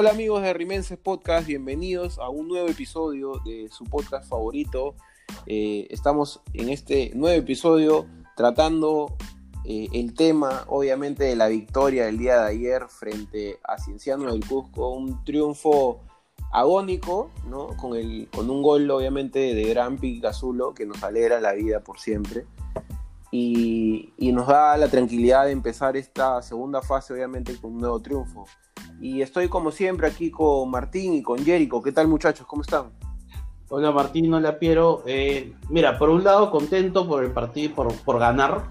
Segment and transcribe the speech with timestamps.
[0.00, 4.94] Hola amigos de Rimenses Podcast, bienvenidos a un nuevo episodio de su podcast favorito.
[5.44, 9.14] Eh, estamos en este nuevo episodio tratando
[9.66, 14.42] eh, el tema, obviamente, de la victoria del día de ayer frente a Cienciano del
[14.42, 16.00] Cusco, un triunfo
[16.50, 17.76] agónico, ¿no?
[17.76, 21.98] Con, el, con un gol, obviamente, de Gran Picazulo que nos alegra la vida por
[21.98, 22.46] siempre.
[23.30, 28.00] Y, y nos da la tranquilidad de empezar esta segunda fase, obviamente, con un nuevo
[28.00, 28.46] triunfo.
[29.00, 31.82] Y estoy como siempre aquí con Martín y con Jerico.
[31.82, 32.46] ¿Qué tal muchachos?
[32.46, 32.90] ¿Cómo están?
[33.70, 35.02] Hola Martín, hola Piero.
[35.06, 38.68] Eh, mira, por un lado contento por el partido, por, por ganar,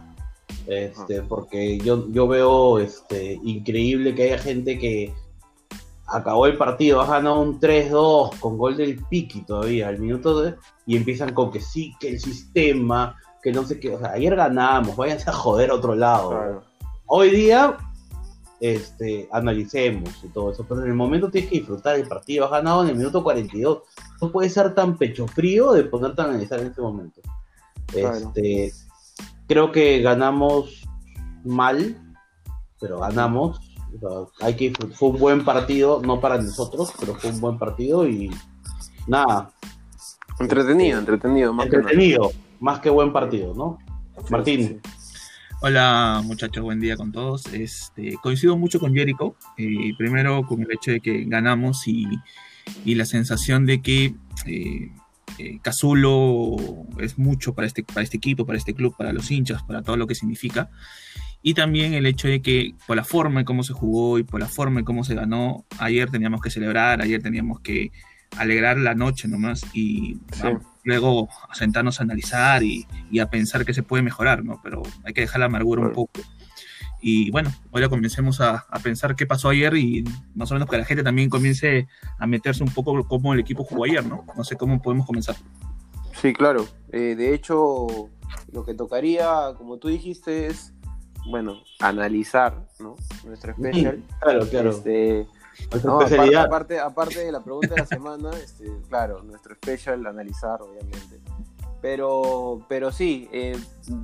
[0.68, 5.14] este, porque yo, yo veo este, increíble que haya gente que
[6.06, 10.56] acabó el partido, ha ganado un 3-2 con gol del Piqui todavía al minuto de,
[10.86, 14.36] y empiezan con que sí, que el sistema, que no sé qué, o sea, ayer
[14.36, 16.30] ganamos, váyanse a joder a otro lado.
[16.30, 16.64] Claro.
[17.06, 17.78] Hoy día
[18.60, 22.52] este, analicemos y todo eso, pero en el momento tienes que disfrutar el partido, has
[22.52, 23.84] ganado en el minuto 42,
[24.22, 27.22] no puedes ser tan pecho frío de ponerte a analizar en este momento.
[27.88, 28.18] Claro.
[28.36, 28.74] Este,
[29.48, 30.84] creo que ganamos
[31.44, 31.98] mal,
[32.80, 33.60] pero ganamos.
[34.02, 37.58] O sea, hay que fue un buen partido, no para nosotros, pero fue un buen
[37.58, 38.30] partido y
[39.08, 39.52] nada,
[40.40, 41.92] Entretenido, entretenido, más que nada.
[41.92, 43.78] entretenido, más que buen partido, ¿no?
[44.30, 44.82] Martín.
[45.62, 47.46] Hola muchachos, buen día con todos.
[47.48, 52.08] Este, coincido mucho con Jericho, eh, primero con el hecho de que ganamos y,
[52.86, 54.16] y la sensación de que
[54.46, 54.90] eh,
[55.38, 56.56] eh, Cazulo
[57.00, 59.98] es mucho para este, para este equipo, para este club, para los hinchas, para todo
[59.98, 60.70] lo que significa.
[61.42, 64.40] Y también el hecho de que por la forma en cómo se jugó y por
[64.40, 67.92] la forma en cómo se ganó, ayer teníamos que celebrar, ayer teníamos que
[68.38, 70.42] alegrar la noche nomás y Sí.
[70.44, 74.60] vamos, luego sentarnos a analizar y, y a pensar que se puede mejorar, ¿no?
[74.64, 75.96] Pero hay que dejar la amargura un Claro.
[75.96, 76.22] poco.
[77.02, 80.04] Y bueno, ahora comencemos a, a pensar qué pasó ayer y
[80.36, 81.88] más o menos que la gente también comience
[82.18, 84.26] a meterse un poco cómo el equipo jugó ayer, ¿no?
[84.36, 85.36] No sé cómo podemos comenzar.
[86.22, 86.68] Sí, claro.
[86.92, 87.88] Eh, de hecho,
[88.52, 90.74] lo que tocaría, como tú dijiste, es,
[91.26, 92.96] bueno, analizar, ¿no?
[93.26, 94.04] Nuestra especial.
[94.22, 94.70] Claro, claro.
[94.72, 95.26] Este,
[95.84, 100.62] no, aparte, aparte, aparte de la pregunta de la semana, este, claro, nuestro special, analizar,
[100.62, 101.20] obviamente.
[101.82, 103.58] Pero, pero sí, eh,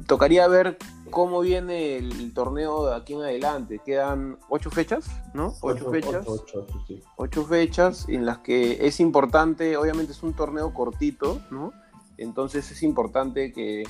[0.08, 0.78] tocaría ver
[1.10, 3.82] cómo viene el, torneo de aquí en adelante.
[3.86, 5.54] Quedan ocho fechas, ¿no?
[5.60, 6.26] Ocho, fechas.
[6.26, 7.04] ocho, ocho, sí, sí.
[7.18, 11.74] ocho fechas en las que es importante, obviamente es un torneo cortito, ¿no?
[12.18, 13.84] Entonces es importante que,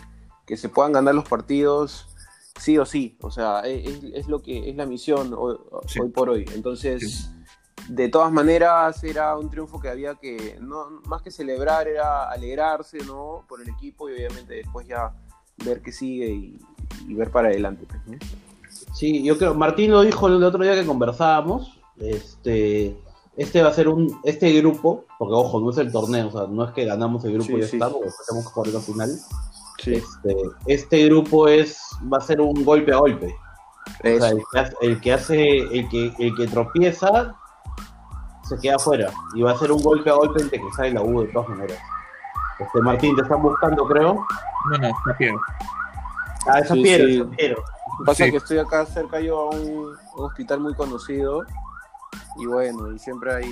[0.47, 2.08] que se puedan ganar los partidos
[2.59, 6.00] sí o sí, o sea, e, es, es lo que es la misión hoy, Sí.
[6.00, 6.46] hoy por hoy.
[6.53, 7.30] Entonces,
[7.88, 12.97] de todas maneras era un triunfo que había que, no, más que celebrar, era alegrarse,
[13.06, 13.44] ¿no?
[13.47, 15.13] Por el equipo y obviamente después ya
[15.63, 16.59] ver qué sigue y,
[17.07, 17.85] y ver para adelante.
[17.88, 18.18] pues, ¿no?
[18.94, 22.97] Sí, yo creo, Martín lo dijo el otro día que conversábamos, este,
[23.38, 26.47] este va a ser un, este grupo, porque ojo, no es el torneo, o sea,
[26.47, 27.75] no es que ganamos el grupo Sí, y ya sí.
[27.78, 29.09] está, porque tenemos que jugar la final.
[29.84, 30.35] Sí, Este,
[30.67, 31.78] este grupo es,
[32.12, 33.35] va a ser un golpe a golpe.
[34.00, 37.35] O sea, el que hace, el que hace, el que, el que tropieza,
[38.48, 39.12] se queda afuera.
[39.34, 41.50] Y va a ser un golpe a golpe entre que sale la U de todas
[41.50, 41.78] maneras.
[42.60, 44.26] Este, Martín, te están buscando, creo.
[44.72, 45.40] No, no, está Piero.
[46.48, 47.36] Ah, esa Sí, Piero, sí.
[47.38, 47.64] Piero.
[48.06, 48.32] Pasa Sí.
[48.32, 51.44] que estoy acá cerca yo a un, un hospital muy conocido
[52.38, 53.50] y bueno, y siempre hay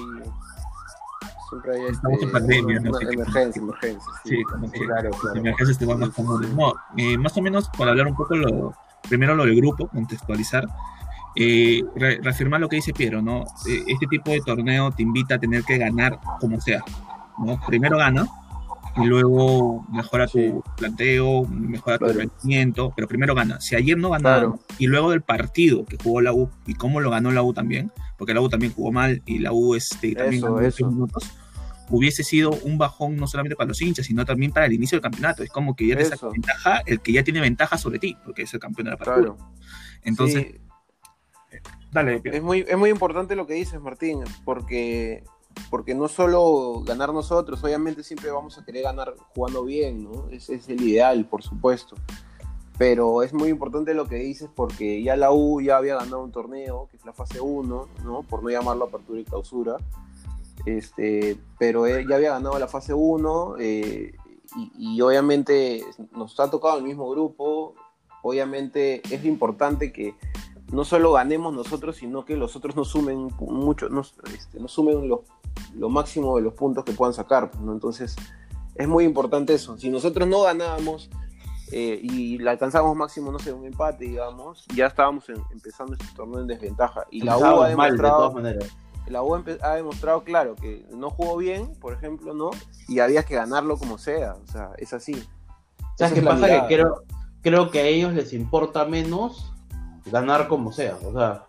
[1.49, 4.11] siempre hay Estamos este, en pandemia, una- no emergencia, emergencia.
[4.25, 5.39] Sí, como que Claro, claro.
[5.39, 6.49] emergencias te van más comunes.
[6.53, 8.73] No, eh, más o menos para hablar un poco lo,
[9.07, 10.65] primero lo del grupo, contextualizar,
[11.35, 13.43] eh, re- reafirmar lo que dice Piero, ¿no?
[13.67, 16.83] Eh, este tipo de torneo te invita a tener que ganar como sea,
[17.39, 17.59] ¿no?
[17.67, 18.27] Primero gana
[18.95, 20.49] y luego mejora Sí.
[20.51, 22.19] tu planteo, mejora tu Claro.
[22.19, 23.59] rendimiento, pero primero gana.
[23.59, 24.65] Si ayer no ganaron Claro.
[24.77, 27.91] y luego del partido que jugó la U y cómo lo ganó la U también,
[28.17, 30.87] porque la U también jugó mal y la U este, también Eso, ganó eso.
[30.91, 31.31] minutos,
[31.89, 35.01] hubiese sido un bajón no solamente para los hinchas, sino también para el inicio del
[35.03, 35.41] campeonato.
[35.41, 36.29] Es como que ya Eso.
[36.29, 39.17] ventaja el que ya tiene ventaja sobre ti, porque es el campeón de la apertura.
[39.17, 39.37] Claro.
[40.03, 40.57] Entonces, Sí,
[41.93, 45.23] dale, es muy es muy importante lo que dices, Martín, porque
[45.69, 50.27] porque no solo ganar nosotros, obviamente siempre vamos a querer ganar jugando bien, ¿no?
[50.29, 51.95] Ese es el ideal, por supuesto.
[52.77, 56.31] Pero es muy importante lo que dices porque ya la U ya había ganado un
[56.31, 58.23] torneo, que es la fase 1, ¿no?
[58.23, 59.77] Por no llamarlo apertura y clausura.
[60.65, 64.13] Este, pero él ya había ganado la fase 1 eh,
[64.55, 65.83] y, y obviamente
[66.15, 67.75] nos ha tocado el mismo grupo.
[68.23, 70.15] Obviamente es importante que
[70.73, 75.07] no solo ganemos nosotros, sino que los otros nos sumen mucho, nos, este, nos sumen
[75.07, 75.23] lo,
[75.75, 77.51] lo máximo de los puntos que puedan sacar.
[77.61, 77.71] ¿no?
[77.71, 78.15] Entonces
[78.75, 79.77] es muy importante eso.
[79.77, 81.09] Si nosotros no ganábamos
[81.71, 86.05] eh, y la alcanzamos máximo, no sé, un empate, digamos, ya estábamos en- empezando este
[86.15, 87.05] torneo en desventaja.
[87.11, 88.17] Y la U ha mal, de demostrado...
[88.17, 88.69] todas maneras.
[89.07, 92.49] la U ha demostrado, claro, que no jugó bien, por ejemplo, ¿no?
[92.87, 95.23] Y había que ganarlo como sea, o sea, es así.
[95.97, 96.37] ¿Sabes qué pasa?
[96.47, 96.67] mirada.
[96.67, 97.03] Que creo,
[97.41, 99.52] creo que a ellos les importa menos
[100.05, 100.97] ganar como sea.
[101.05, 101.45] O sea,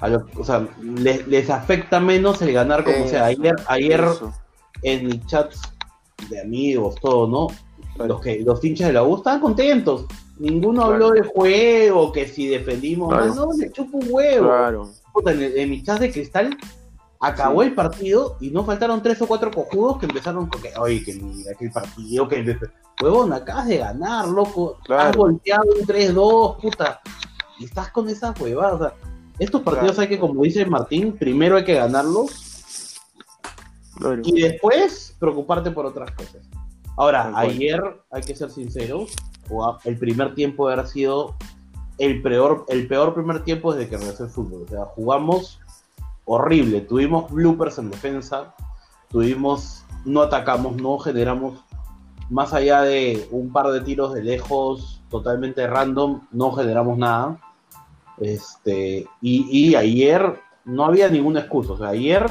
[0.00, 3.26] a o sea les, les afecta menos el ganar como Eso, sea.
[3.26, 4.32] Ayer, ayer Eso,
[4.82, 5.60] en mis chats
[6.28, 7.46] de amigos, todo, ¿no?
[7.94, 8.14] claro.
[8.14, 10.06] Los que los hinchas de la U estaban contentos.
[10.38, 10.92] Ninguno Claro.
[10.94, 13.26] habló de juego, que si defendimos Claro.
[13.26, 13.36] más.
[13.36, 14.46] No, le chupo un huevo.
[14.48, 14.90] Claro.
[15.12, 16.56] Puta, en, el- en mi chat de cristal
[17.20, 17.68] acabó Sí.
[17.68, 21.14] el partido y no faltaron tres o cuatro cojudos que empezaron con que, oye, que
[21.14, 22.58] mira, que el partido, que el...
[23.00, 24.78] Huevón, acabas de ganar, loco.
[24.84, 25.08] Claro.
[25.10, 27.00] Has volteado un 3-2, puta.
[27.58, 28.74] Y estás con esas huevadas.
[28.74, 28.94] O sea,
[29.38, 30.02] estos partidos Claro.
[30.02, 33.00] hay que, como dice Martín, primero hay que ganarlos
[33.96, 34.22] claro.
[34.24, 36.42] y después preocuparte por otras cosas.
[36.96, 39.16] Ahora, ayer, hay que ser sinceros,
[39.84, 41.34] el primer tiempo haber sido
[41.98, 44.62] el peor, el peor primer tiempo desde que regresó el fútbol.
[44.62, 45.60] O sea, jugamos
[46.24, 48.54] horrible, tuvimos bloopers en defensa,
[49.10, 51.58] tuvimos, no atacamos, no generamos,
[52.30, 57.38] más allá de un par de tiros de lejos totalmente random, no generamos nada.
[58.18, 61.74] Este, y, y ayer no había ninguna excusa.
[61.74, 62.26] O sea, ayer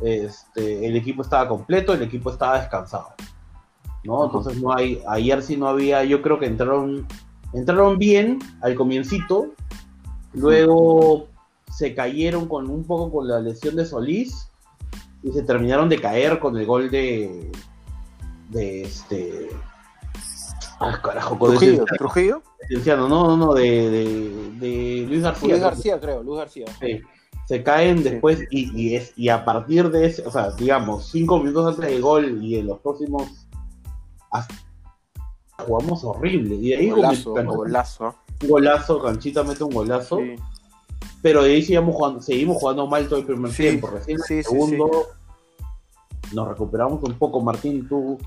[0.00, 3.08] este, el equipo estaba completo, el equipo estaba descansado.
[4.04, 4.26] ¿no?
[4.26, 7.04] Entonces no hay, ayer sí no había, yo creo que entraron,
[7.52, 9.48] entraron bien al comiencito,
[10.34, 11.26] luego
[11.68, 14.52] se cayeron con un poco con la lesión de Solís
[15.24, 17.50] y se terminaron de caer con el gol de
[18.50, 19.48] de este
[20.84, 22.42] ah carajo con Trujillo, Trujillo.
[22.96, 25.48] No, no, no, de, de, de Luis García.
[25.50, 25.60] Luis.
[25.62, 26.66] García, creo, Luis García.
[26.80, 27.00] Sí.
[27.46, 28.04] Se caen Sí.
[28.04, 31.90] después y, y, es, y a partir de ese, o sea, digamos, cinco minutos antes
[31.90, 33.24] del gol y en los próximos
[34.30, 34.54] hasta-
[35.58, 36.54] jugamos horrible.
[36.56, 38.14] Y de ahí Golazo, Canchita- golazo.
[38.42, 40.34] un golazo, Canchita mete un golazo, Sí.
[41.22, 43.88] pero de ahí seguimos jugando, seguimos jugando mal todo el primer Sí, tiempo.
[43.88, 44.90] Recién el segundo
[46.32, 47.40] nos recuperamos un poco.
[47.42, 48.18] Martín, ¿tú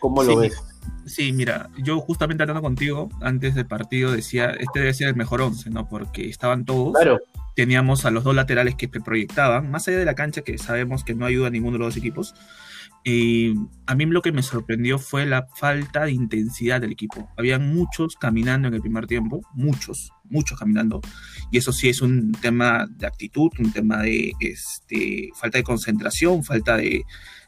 [0.00, 0.62] cómo lo ves?
[1.04, 5.40] Sí, mira, yo justamente hablando contigo antes del partido decía, este debe ser el mejor
[5.40, 5.88] once, ¿no?
[5.88, 7.20] Porque estaban todos, Claro,
[7.56, 11.14] teníamos a los dos laterales que proyectaban, más allá de la cancha que sabemos que
[11.14, 12.34] no ayuda a ninguno de los dos equipos.
[13.02, 13.54] Y
[13.86, 17.30] a mí lo que me sorprendió fue la falta de intensidad del equipo.
[17.36, 21.00] Habían muchos caminando en el primer tiempo, muchos, muchos caminando.
[21.52, 26.42] Y eso sí es un tema de actitud, un tema de este, falta de concentración,
[26.42, 27.04] falta de,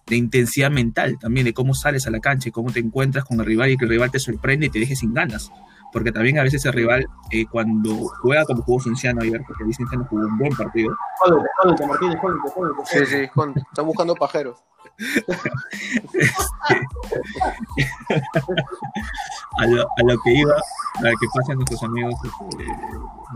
[0.08, 3.40] de intensidad mental también, de cómo sales a la cancha y cómo te encuentras con
[3.40, 5.50] el rival y que el rival te sorprende y te deje sin ganas.
[5.92, 10.04] Porque también a veces el rival, eh, cuando juega como jugó Cienciano ayer, porque Cienciano
[10.04, 13.54] jugó un buen partido, jódete, jódete, Martín, jódete, jódete, Sí, sí, están
[13.86, 14.62] buscando pajeros.
[19.58, 22.64] a lo, a lo que iba, a lo que pasan nuestros amigos este,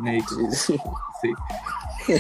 [0.03, 0.39] médicos.
[0.51, 0.79] Sí,
[1.23, 1.33] sí.
[2.07, 2.15] Sí.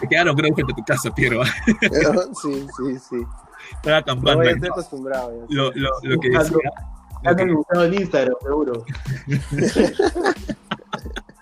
[0.00, 1.42] Te quedaron, creo, frente a tu casa, Piero.
[2.42, 3.26] sí, sí, sí.
[3.72, 4.38] Estaba No acampando.
[4.40, 5.32] voy a estar acostumbrado.
[5.48, 5.54] ya.
[5.54, 6.58] Lo, lo, lo que decía.
[7.22, 8.84] Ya Lo en Instagram, seguro.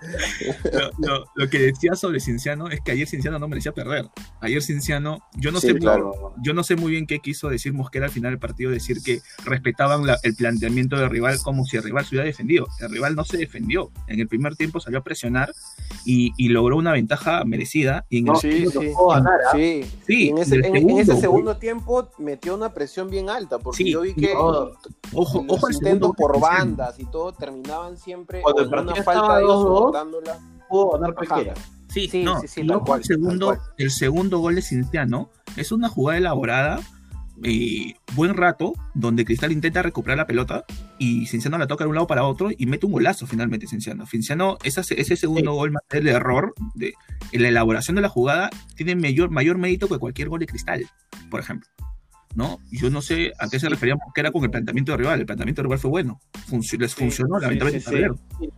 [0.71, 4.09] lo, lo- lo que decía sobre Cinciano es que ayer Cinciano no merecía perder.
[4.41, 6.33] Ayer Cinciano, yo no Sí, sé, claro.
[6.43, 9.21] yo no sé muy bien qué quiso decir Mosquera al final del partido, decir que
[9.45, 12.67] respetaban la- el planteamiento del rival como si el rival se hubiera defendido.
[12.79, 13.91] El rival no se defendió.
[14.07, 15.51] En el primer tiempo salió a presionar
[16.05, 18.05] y, y logró una ventaja merecida.
[18.09, 18.91] Y en el Sí, sí.
[19.09, 19.51] ganar, ¿ah?
[19.53, 23.09] Sí, Sí, y en ese, en el en- en ese segundo, tiempo metió una presión
[23.09, 24.77] bien alta, porque Sí, yo vi que no, los
[25.13, 29.63] Ojo, ojo intentos por bandas y todo terminaban siempre en una falta de ellos
[29.93, 30.39] 2-2, soportándola.
[30.69, 31.15] Puedo ganar.
[31.15, 31.53] Pesquera.
[31.89, 35.89] Sí, Sí, no, sí, sí, cual, el segundo, el segundo gol de Cinciano es una
[35.89, 36.79] jugada elaborada,
[37.43, 40.65] eh, buen rato, donde Cristal intenta recuperar la pelota
[40.97, 44.07] y Cinciano la toca de un lado para otro y mete un golazo finalmente Cinciano.
[44.07, 45.57] Cinciano, esa- ese segundo Sí.
[45.57, 46.93] gol más el error de
[47.31, 50.85] en la elaboración de la jugada tiene mayor, mayor mérito que cualquier gol de Cristal,
[51.29, 51.69] por ejemplo.
[52.35, 52.57] ¿No?
[52.71, 55.19] Yo no sé a qué se refería era con el planteamiento de rival.
[55.19, 56.19] El planteamiento de rival fue bueno.
[56.79, 57.79] Les funcionó, sí, lamentablemente
[58.39, 58.49] sí.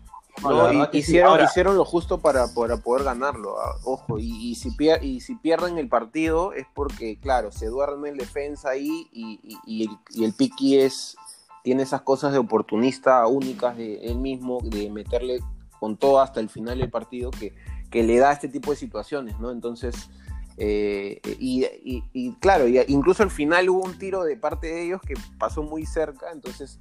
[0.44, 4.56] No, No, hicieron, Ahora, hicieron lo justo para, para poder ganarlo, ah, ojo, y, y
[4.56, 9.08] si pier- y si pierden el partido es porque, claro, se duerme el defensa ahí
[9.12, 11.16] y, y- y el, y el Piqui es,
[11.64, 15.40] tiene esas cosas de oportunista únicas de él mismo, de meterle
[15.80, 17.56] con todo hasta el final del partido que,
[17.90, 19.52] que le da este tipo de situaciones, ¿no?
[19.52, 20.10] Entonces,
[20.58, 24.84] eh, y, y- y, claro, y incluso al final hubo un tiro de parte de
[24.86, 26.80] ellos que pasó muy cerca, entonces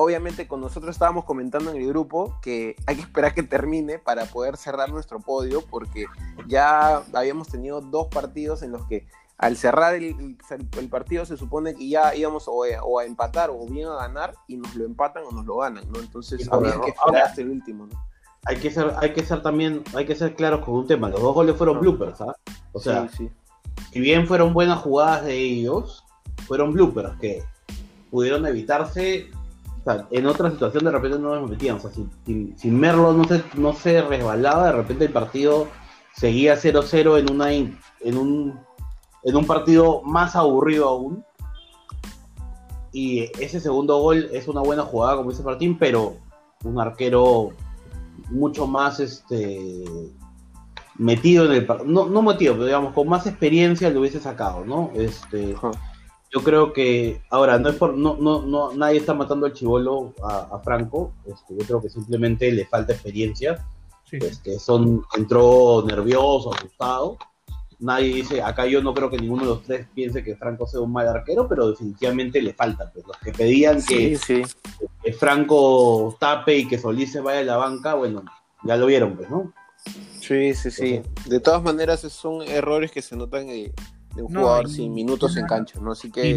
[0.00, 4.26] obviamente con nosotros estábamos comentando en el grupo que hay que esperar que termine para
[4.26, 6.06] poder cerrar nuestro podio porque
[6.46, 10.36] ya habíamos tenido dos partidos en los que al cerrar el,
[10.88, 14.34] partido se supone que ya íbamos o a, o a empatar o bien a ganar
[14.46, 15.98] y nos lo empatan o nos lo ganan, ¿no?
[15.98, 18.08] Entonces había que esperar hasta el último, ¿no?
[18.44, 21.08] hay que ser, hay que ser también, hay que ser claros con un tema.
[21.08, 22.36] Los dos goles fueron bloopers, ¿ah?
[22.72, 23.30] O sea, sí, sí.
[23.92, 26.04] si bien fueron buenas jugadas de ellos,
[26.46, 27.42] fueron bloopers que
[28.10, 29.30] pudieron evitarse.
[30.10, 31.76] En otra situación de repente no nos metían.
[31.76, 35.68] O sea, si, Merlo no se, no se resbalaba, de repente el partido
[36.14, 38.58] seguía 0-0 en, en, un,
[39.24, 41.24] en un partido más aburrido aún.
[42.92, 46.16] Y ese segundo gol es una buena jugada, como dice Martín, pero
[46.64, 47.50] un arquero
[48.30, 49.84] mucho más este
[50.96, 54.90] metido en el no, no metido, pero digamos con más experiencia lo hubiese sacado, ¿no?
[54.94, 55.54] Este
[56.30, 60.14] yo creo que ahora no es por no no no nadie está matando al chivolo
[60.22, 63.66] a, Franco, este, yo creo que simplemente le falta experiencia.
[64.10, 67.18] Este, son entró nervioso, asustado
[67.78, 70.80] nadie dice, acá yo no creo que ninguno de los tres piense que Franco sea
[70.80, 72.90] un mal arquero, pero definitivamente le falta.
[72.92, 74.18] Pues los que pedían que,
[75.18, 78.24] Franco tape y que Solís se vaya a la banca, bueno,
[78.64, 79.52] ya lo vieron, pues, ¿no?
[80.20, 81.02] Sí, sí, sí.
[81.26, 83.48] De todas maneras, son errores que se notan
[84.18, 85.92] de, un jugador sin minutos en cancha, ¿no?
[85.92, 86.36] Así que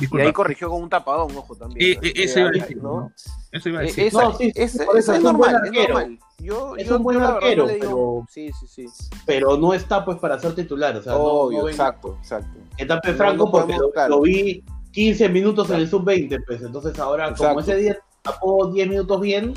[0.00, 1.98] y ahí corrigió con un tapadón, ojo, también.
[2.02, 2.76] Eh, eso iba a decir.
[2.82, 3.12] ¿no?
[3.50, 4.12] Eso iba a decir.
[4.12, 6.18] no, sí, es, es, normal, es normal.
[6.38, 8.86] Yo, es un buen arquero, pero, sí, sí, sí.
[9.26, 10.96] pero no está pues para ser titular.
[10.96, 12.58] O sea, Obvio, no, exacto, exacto.
[12.76, 13.76] Etape Franco porque
[14.08, 14.62] lo, vi
[14.92, 16.62] 15 minutos en el sub-20, pues.
[16.62, 19.54] Entonces ahora, como ese día tapó 10 minutos bien,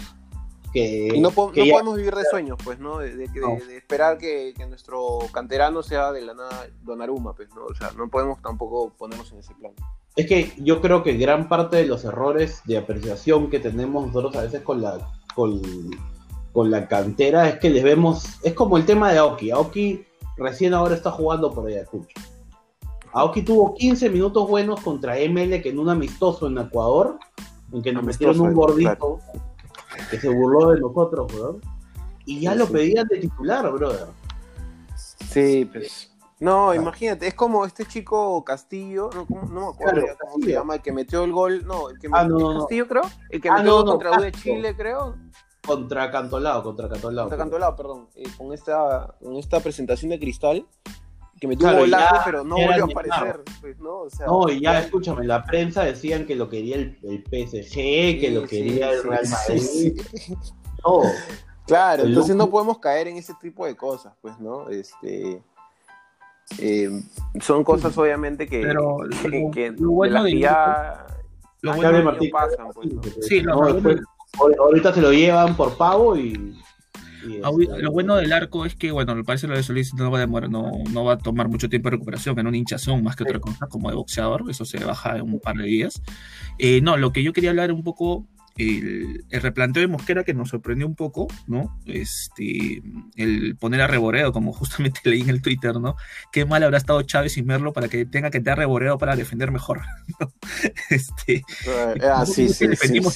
[0.72, 3.00] que, y no, no podemos vivir de sueños, pues, ¿no?
[3.00, 7.66] De, de, de esperar que, que, nuestro canterano sea de la nada Donnarumma, pues, ¿no?
[7.66, 9.74] O sea, no podemos tampoco ponernos en ese plan.
[10.16, 14.36] Es que yo creo que gran parte de los errores de apreciación que tenemos nosotros
[14.36, 14.98] a veces con la,
[15.36, 15.62] con,
[16.70, 18.25] la cantera es que les vemos.
[18.44, 19.51] Es como el tema de Aoki.
[19.51, 20.06] Aoki
[20.38, 22.20] recién ahora está jugando por Ayacucho.
[23.13, 27.18] Aoki tuvo 15 minutos buenos contra ML que en un amistoso en Ecuador,
[27.72, 29.20] en que nos metieron un gordito
[30.12, 31.60] que se burló de nosotros, bro.
[32.25, 34.08] Y ya lo pedían de titular, brother.
[34.96, 36.12] Sí, pues.
[36.39, 40.82] No, imagínate, es como este chico Castillo, no, no me acuerdo cómo se llama, el
[40.82, 43.86] que metió el gol, no, el que ah, metió Castillo creo, el que ah, metió
[43.86, 45.15] contra U de Chile creo.
[45.63, 47.25] Contra Cantolao, contra Cantolao.
[47.25, 50.65] Contra Cantolao, perdón, eh, con, esta, con esta presentación de Cristal,
[51.41, 53.41] que metió un golazo, pero no volvió a aparecer.
[53.62, 54.01] Pues, ¿no?
[54.01, 57.74] O sea, no, y ya, escúchame, la prensa decían que lo quería el, el PSG,
[58.21, 60.00] que lo quería el Real Madrid.
[60.86, 61.01] No.
[61.65, 64.69] Claro, entonces no podemos caer en ese tipo de cosas, pues, ¿no?
[64.69, 65.41] Este
[66.60, 66.89] eh,
[67.39, 68.98] son cosas obviamente que, pero,
[69.51, 71.07] que, lo, bueno de ya,
[71.62, 72.67] lo bueno de Martín pasan.
[72.74, 72.89] Pues,
[73.21, 76.55] sí, no, ahorita se lo llevan por pavo y
[77.24, 80.22] lo bueno del arco es que, bueno, me parece lo de Solís no va a
[80.22, 83.24] demorar, no, no va a tomar mucho tiempo de recuperación, en un hinchazón más que
[83.24, 86.01] otra cosa, como de boxeador, eso se baja en un par de días.
[86.58, 90.50] Eh, no, lo que yo quería hablar un poco el, replanteo de Mosquera que nos
[90.50, 91.77] sorprendió un poco, ¿no?
[91.86, 92.81] Este,
[93.15, 95.96] el poner a Reboredo, como justamente leí en el Twitter, ¿no?
[96.31, 99.51] Qué mal habrá estado Chávez sin verlo para que tenga que dar Reboredo para defender
[99.51, 99.81] mejor.
[100.89, 101.43] este,
[102.03, 102.67] ah, sí, sí,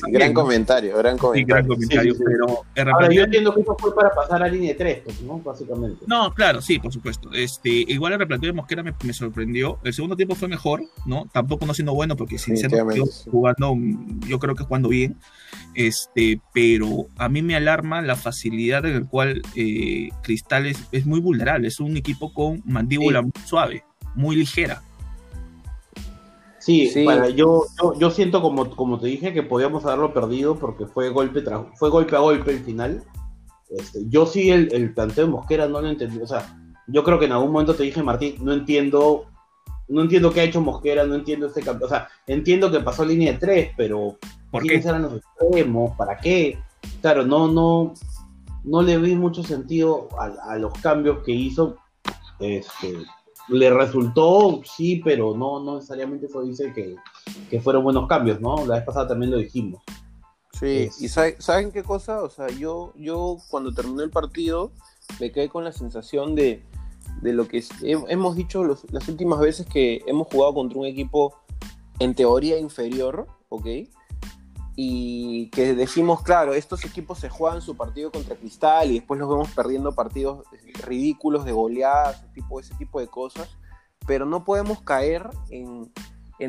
[0.10, 2.16] gran comentario, gran comentario.
[2.74, 5.40] pero Ahora, yo entiendo que eso fue para pasar a línea 3, pues, ¿no?
[5.40, 6.06] Básicamente.
[6.08, 7.30] No, claro, sí, por supuesto.
[7.34, 9.80] Este, igual el replanteo de Mosquera me, sorprendió.
[9.84, 11.28] El segundo tiempo fue mejor, ¿no?
[11.32, 13.76] Tampoco no siendo bueno, porque sinceramente jugando,
[14.28, 15.18] yo creo que jugando bien
[15.76, 21.20] este, pero a mí me alarma la facilidad en la cual eh, Cristal es, muy
[21.20, 23.84] vulnerable, es un equipo con mandíbula muy suave,
[24.16, 24.82] muy ligera.
[26.60, 26.92] Sí,
[27.36, 27.66] yo,
[28.00, 31.44] yo, siento como, como te dije que podíamos haberlo perdido porque fue golpe
[31.76, 33.04] fue golpe a golpe el final.
[33.70, 36.20] Este, yo sí el, el planteo de Mosquera no lo entendí.
[36.20, 39.26] O sea, yo creo que en algún momento te dije, Martín, no entiendo,
[39.88, 41.86] no entiendo qué ha hecho Mosquera, no entiendo este cambio.
[41.88, 44.18] O sea, entiendo que pasó línea de tres, pero
[44.52, 44.76] ¿Por qué?
[44.76, 45.96] eran los extremos?
[45.96, 46.58] ¿Para qué?
[47.02, 47.94] Claro, no, no,
[48.64, 51.78] no le vi mucho sentido a, los cambios que hizo.
[52.40, 52.98] Este,
[53.50, 56.96] le resultó, sí, pero no, no necesariamente eso dice que,
[57.50, 58.66] que fueron buenos cambios, ¿no?
[58.66, 59.84] La vez pasada también lo dijimos.
[60.52, 62.24] Sí, y ¿saben qué cosa?
[62.24, 64.72] O sea, yo, yo cuando terminó el partido
[65.20, 66.64] me quedé con la sensación de,
[67.22, 71.36] de lo que hemos dicho las últimas veces que hemos jugado contra un equipo
[72.00, 73.68] en teoría inferior, ¿ok?
[74.76, 79.30] y que decimos, claro, estos equipos se juegan su partido contra Cristal y después los
[79.30, 80.46] vemos perdiendo partidos
[80.84, 83.50] ridículos de goleadas, tipo, ese tipo de cosas,
[84.06, 85.92] pero no podemos caer en,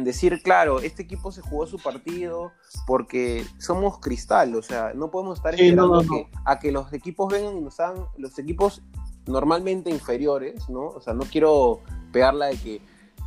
[0.04, 2.50] decir, claro, este equipo se jugó su partido
[2.84, 6.02] porque somos Cristal, o sea, no podemos estar esperando
[6.44, 8.82] a que los equipos vengan y nos hagan, los equipos
[9.26, 10.88] normalmente inferiores, ¿no?
[10.88, 11.80] O sea, no quiero
[12.12, 12.80] pegarla de que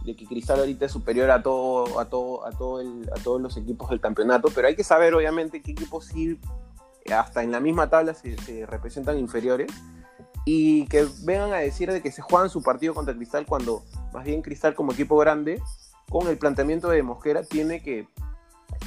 [0.05, 2.81] de que Cristal ahorita es superior a todo, a todo, a todo
[3.13, 6.39] a todos los equipos del campeonato, pero hay que saber obviamente qué equipos sí
[7.13, 9.71] hasta en la misma tabla se, representan inferiores.
[10.45, 14.23] y que vengan a decir de que se juegan su partido contra Cristal cuando más
[14.23, 15.61] bien Cristal como equipo grande,
[16.09, 18.07] con el planteamiento de Mosquera, tiene que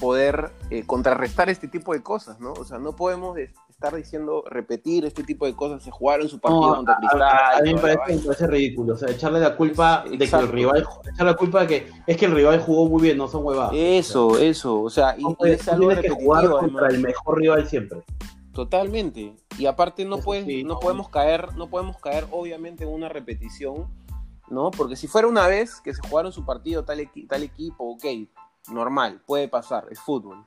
[0.01, 2.53] poder eh, contrarrestar este tipo de cosas, ¿no?
[2.53, 3.37] O sea, no podemos
[3.83, 7.23] estar diciendo, repetir este tipo de cosas, se jugaron su partido contra Cristal.
[7.23, 11.33] A, mí me parece, ridículo, o sea, echarle la culpa de que el rival, echarle
[11.33, 13.73] la culpa de que es que el rival jugó muy bien, no son huevadas.
[13.75, 18.03] Eso, eso, o sea, y, es algo que jugar contra el mejor rival siempre.
[18.53, 19.35] Totalmente.
[19.59, 23.89] Y aparte no, puedes, no podemos caer, no podemos caer obviamente en una repetición,
[24.49, 24.71] ¿no?
[24.71, 28.05] Porque si fuera una vez que se jugaron su partido tal, tal equipo, ok,
[28.71, 30.45] normal, puede pasar, es fútbol.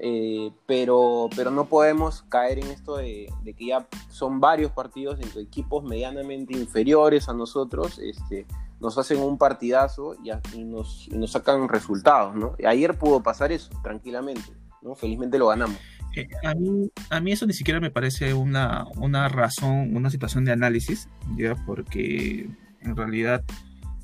[0.00, 5.42] Eh, pero, pero no podemos caer en esto de, que ya son varios partidos entre
[5.42, 8.46] equipos medianamente inferiores a nosotros, este,
[8.80, 12.54] nos hacen un partidazo y, y, nos, nos, sacan resultados, ¿no?
[12.64, 14.52] Ayer pudo pasar eso, tranquilamente,
[14.82, 14.94] ¿no?
[14.94, 15.78] Felizmente lo ganamos.
[16.14, 20.44] Eh, a, mí, a mí eso ni siquiera me parece una, una razón, una situación
[20.44, 21.54] de análisis, ¿ya?
[21.66, 22.48] porque
[22.80, 23.44] en realidad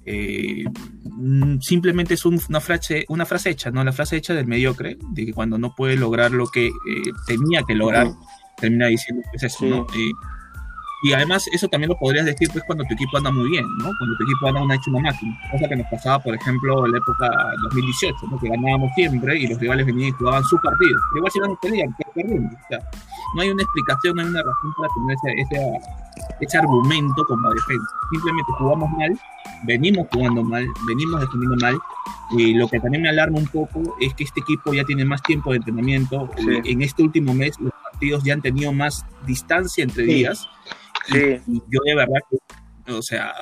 [0.07, 0.65] eh,
[1.05, 3.83] mm, simplemente es una, frase, una frase hecha, ¿no?
[3.85, 6.73] La frase hecha del mediocre, de que cuando no puede lograr lo que eh,
[7.27, 8.09] tenía que lograr,
[8.57, 9.87] termina diciendo que es eso, ¿no?
[11.05, 13.91] Y además eso también lo podrías decir pues cuando tu equipo anda muy bien, ¿no?
[13.99, 15.39] Cuando tu equipo anda una hecha una máquina.
[15.53, 17.29] Cosa que nos pasaba, por ejemplo, en la época
[17.65, 18.39] 2018, ¿no?
[18.39, 21.03] Que ganábamos siempre y los rivales venían y jugaban sus partidos.
[21.11, 22.57] Pero igual si no pelean, perdiendo.
[22.57, 22.79] O sea,
[23.35, 27.51] no hay una explicación, no hay una razón para tener ese, ese, ese argumento como
[27.51, 27.87] defensa.
[28.11, 29.19] Simplemente jugamos mal,
[29.65, 31.79] venimos jugando mal, venimos defendiendo mal.
[32.31, 35.23] Y lo que también me alarma un poco es que este equipo ya tiene más
[35.23, 36.31] tiempo de entrenamiento.
[36.39, 40.49] En este último mes los partidos ya han tenido más distancia entre días.
[41.07, 41.41] Sí.
[41.47, 42.21] Y, yo de verdad
[42.87, 43.35] o sea,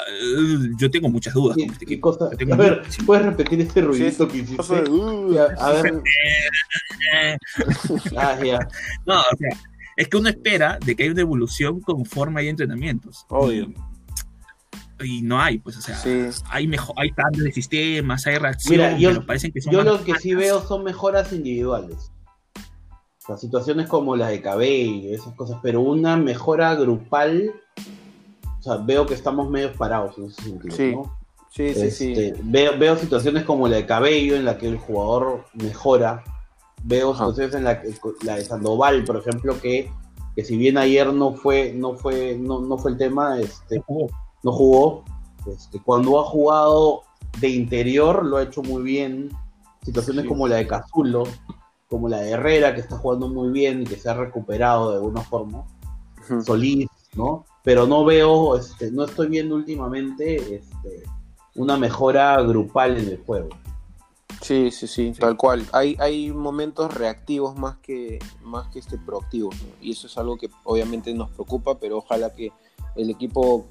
[0.79, 2.17] yo tengo muchas dudas con este equipo.
[2.21, 4.63] a ver, ¿puedes repetir este ruidito que hiciste?
[4.63, 6.03] a ver.
[8.17, 8.59] ah, ya.
[9.05, 9.59] No, o sea,
[9.97, 13.27] es que uno espera de que haya una evolución conforme hay entrenamientos.
[13.29, 13.73] Obvio.
[15.01, 16.01] Y, no hay, pues, o sea,
[16.49, 20.05] hay mejor, hay cambios de sistemas, hay reacciones, Mira, yo, parecen que son yo lo
[20.05, 22.13] que sí veo son mejoras individuales.
[23.23, 27.53] O sea, situaciones como las de cabello, esas cosas, pero una mejora grupal,
[28.59, 30.95] o sea, veo que estamos medio parados en ese sentido, sí.
[31.53, 32.13] Sí, sí, sí.
[32.13, 36.25] Este, veo, veo situaciones como la de cabello, en la que el jugador mejora.
[36.83, 37.83] Veo situaciones en la,
[38.23, 39.91] la de Sandoval, por ejemplo, que,
[40.35, 43.85] que si bien ayer no fue, no fue, no, no fue el tema, este,
[44.43, 45.05] no jugó.
[45.47, 47.03] Este, cuando ha jugado
[47.39, 49.31] de interior lo ha hecho muy bien.
[49.83, 51.25] Situaciones como la de Cazulo,
[51.93, 54.97] como la de Herrera, que está jugando muy bien y que se ha recuperado de
[54.97, 55.67] alguna forma,
[56.43, 57.45] Solís, ¿no?
[57.63, 61.03] Pero no veo, este, no estoy viendo últimamente este,
[61.55, 63.51] una mejora grupal en el juego.
[64.41, 65.67] Sí, sí, sí, tal cual.
[65.73, 70.49] Hay, hay momentos reactivos más que, más que este proactivos, y eso es algo que
[70.65, 72.53] obviamente nos preocupa, pero ojalá que
[72.97, 73.67] el equipo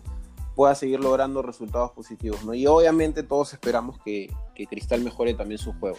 [0.56, 2.54] pueda seguir logrando resultados positivos, ¿no?
[2.54, 5.98] Y obviamente todos esperamos que, que Cristal mejore también su juego.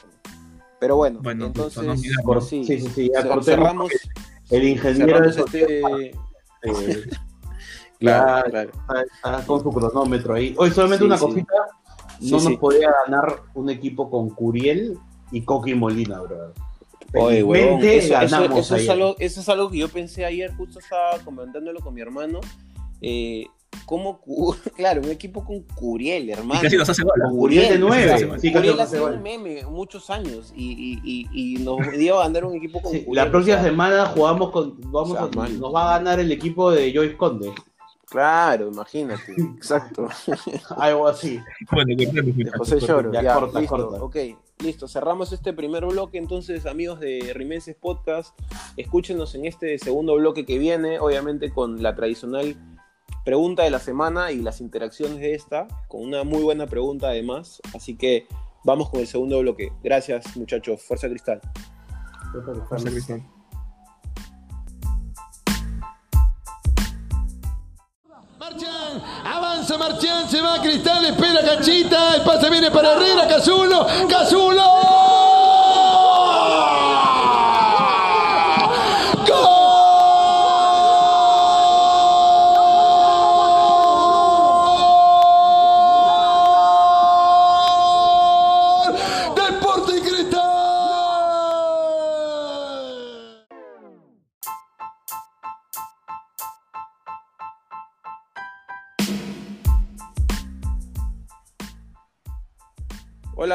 [0.83, 3.93] Pero bueno, entonces, por, sí, sí, sí, ya cerramos,
[4.51, 5.81] el ingeniero de este...
[5.81, 6.13] eh,
[8.01, 8.71] claro, claro.
[9.15, 10.57] Está, con su cronómetro ahí.
[10.59, 11.55] Hoy solamente una cosita,
[12.23, 14.99] no nos podía ganar un equipo con Curiel
[15.31, 16.53] y Coqui Molina, bro.
[17.15, 20.81] Oye, weón, eso, eso, eso, es algo, eso es algo que yo pensé ayer, justo
[20.81, 22.41] estaba comentándolo con mi hermano.
[23.01, 23.47] Eh,
[23.87, 24.21] ¿Cómo?
[24.77, 26.61] Claro, un equipo con Curiel, hermano.
[26.61, 27.13] Y casi nos hace gol.
[27.31, 28.39] Curiel de nueve.
[28.39, 32.55] Sí, Curiel hace un meme muchos años y, y, y, nos dio a ganar un
[32.55, 33.15] equipo con Curiel.
[33.15, 34.81] La próxima semana jugamos con.
[34.91, 37.53] Vamos a, nos va a ganar el equipo de Joyce Conde.
[38.13, 39.33] Claro, imagínate.
[39.57, 40.07] Exacto.
[40.77, 41.41] Algo así.
[41.71, 43.11] Bueno, de José Lloro.
[43.11, 43.77] Ya, corta, listo.
[43.77, 44.05] corta.
[44.05, 44.17] Ok,
[44.63, 44.87] listo.
[44.87, 46.19] Cerramos este primer bloque.
[46.19, 48.39] Entonces, amigos de Rimenses Podcast,
[48.77, 52.55] escúchenos en este segundo bloque que viene, obviamente con la tradicional
[53.25, 57.61] pregunta de la semana y las interacciones de esta, con una muy buena pregunta además.
[57.75, 58.27] Así que
[58.65, 59.73] vamos con el segundo bloque.
[59.83, 60.83] Gracias muchachos.
[60.83, 61.41] Fuerza Cristal.
[62.69, 63.23] Fuerza Cristal.
[68.39, 74.92] Marchan, avanza Marchan, se va Cristal, espera Cachita, el pase viene para Herrera, Cazulo, Cazulo.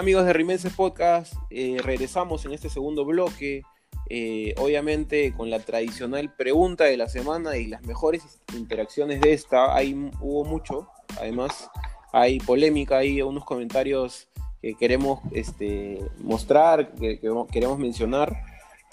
[0.07, 3.63] Amigos de Rimenses Podcast, eh, regresamos en este segundo bloque
[4.09, 8.23] eh, obviamente con la tradicional pregunta de la semana y las mejores
[8.55, 10.87] interacciones de esta, hay, hubo mucho,
[11.19, 11.69] además
[12.13, 14.29] hay polémica, hay unos comentarios
[14.61, 18.33] que queremos este, mostrar, que, que queremos mencionar.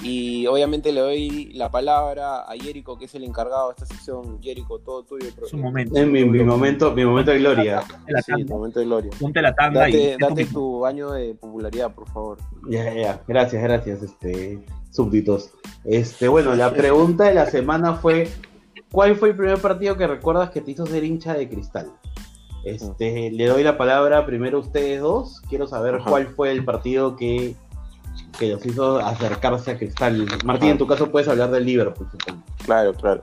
[0.02, 4.42] Y obviamente le doy la palabra a Jerico, que es el encargado de esta sección.
[4.42, 5.28] Jerico, todo tuyo.
[5.28, 5.98] Es momento.
[5.98, 7.82] Es mi, momento, mi momento de gloria.
[8.26, 9.10] Sí, momento de gloria.
[9.18, 12.38] Ponte la tanda date, y date tu baño de popularidad, por favor.
[12.68, 15.52] Ya, ya, gracias, gracias, este, súbditos.
[15.84, 18.28] Este, bueno, la pregunta de la semana fue:
[18.90, 21.92] ¿Cuál fue el primer partido que recuerdas que te hizo ser hincha de cristal?
[22.64, 25.40] Este, le doy la palabra primero a ustedes dos.
[25.48, 27.54] Quiero saber cuál fue el partido que
[28.38, 30.26] que los hizo acercarse a Cristal.
[30.44, 32.42] Martín, en tu caso puedes hablar del Liverpool, supongo.
[32.64, 33.22] Claro, claro.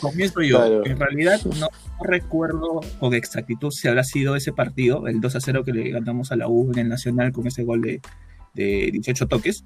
[0.00, 0.84] Comienzo yo.
[0.84, 1.68] En realidad no,
[2.02, 6.32] recuerdo con exactitud si habrá sido ese partido, el 2 a 0 que le ganamos
[6.32, 8.00] a la U en el Nacional con ese gol de,
[8.54, 9.64] de 18 toques.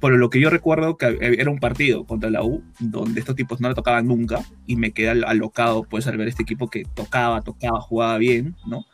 [0.00, 3.60] Por lo que yo recuerdo que era un partido contra la U donde estos tipos
[3.60, 7.42] no le tocaban nunca y me quedé alocado pues al ver este equipo que tocaba,
[7.42, 8.84] tocaba, jugaba bien, ¿no?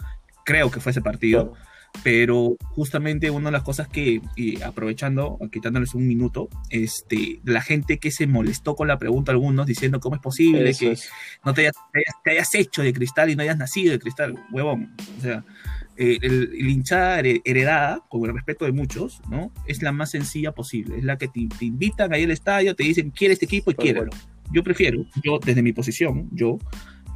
[0.45, 1.55] Creo que fue ese partido
[2.03, 4.21] pero justamente una de las cosas que,
[4.65, 10.01] aprovechando, quitándoles un minuto, este, la gente que se molestó con la pregunta, algunos diciendo
[10.01, 10.97] cómo es posible que
[11.45, 11.71] no te
[12.25, 14.95] hayas, hecho de cristal y no hayas nacido de cristal, huevón.
[15.19, 15.45] O sea,
[15.97, 19.53] eh, el, hinchada heredada, con el respeto de muchos, ¿no?
[19.67, 20.99] Es la más sencilla posible.
[20.99, 24.05] Es la que te, invitan ahí al estadio, te dicen, quiere este equipo y quiere.
[24.53, 26.59] Yo prefiero, yo desde mi posición, yo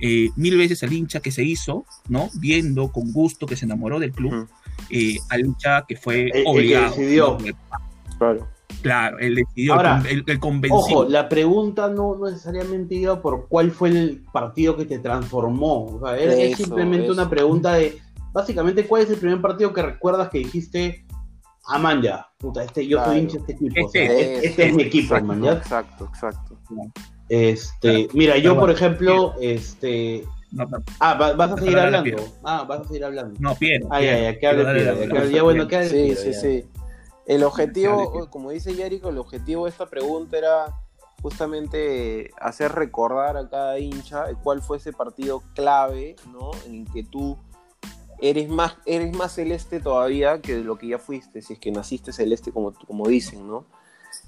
[0.01, 2.29] eh, mil veces al hincha que se hizo, ¿no?
[2.35, 4.49] Viendo con gusto que se enamoró del club,
[4.91, 6.91] eh, al hincha que fue obligado.
[6.91, 7.39] decidió.
[8.19, 8.49] Claro.
[8.83, 10.77] Claro, él decidió, el, el, convenció.
[10.77, 15.87] Ojo, la pregunta no necesariamente iba por cuál fue el partido que te transformó.
[15.87, 17.99] O sea, es, simplemente una pregunta de,
[18.33, 21.07] básicamente, ¿cuál es el primer partido que recuerdas que dijiste,
[21.67, 23.87] ah, ya, puta, este, yo soy hincha de este equipo.
[23.87, 26.59] Este, este es mi equipo, exacto, Exacto, exacto.
[27.29, 30.25] Este, mira, yo por ejemplo, este.
[31.01, 32.17] Ah, vas a seguir hablando.
[32.43, 33.39] Ah, vas a seguir hablando.
[33.41, 33.89] No, Piero.
[33.91, 36.65] Ah, ya, ya, que hable Ya, bueno, que Sí, sí, sí.
[37.27, 40.67] El objetivo, como dice Jericho, el objetivo de esta pregunta era
[41.23, 46.51] justamente hacer recordar a cada hincha cuál fue ese partido clave, ¿no?
[46.67, 47.39] En que tú
[48.21, 52.13] eres más, eres más celeste todavía que lo que ya fuiste, si es que naciste
[52.13, 53.65] celeste como, como dicen, ¿no?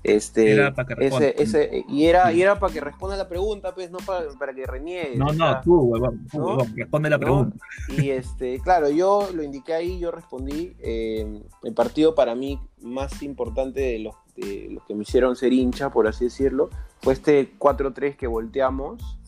[0.02, 3.74] Este, era para que ese, ese, y era, y era para que responda la pregunta,
[3.74, 5.16] pues, no para, para que reniegue.
[5.16, 7.56] No, no, tú, huevón, tú, responde la pregunta.
[7.88, 10.76] Y este, claro, yo lo indiqué ahí, yo respondí.
[10.78, 15.52] Eh, el partido para mí más importante de los, de los que me hicieron ser
[15.52, 19.18] hincha, por así decirlo, fue este 4-3 que volteamos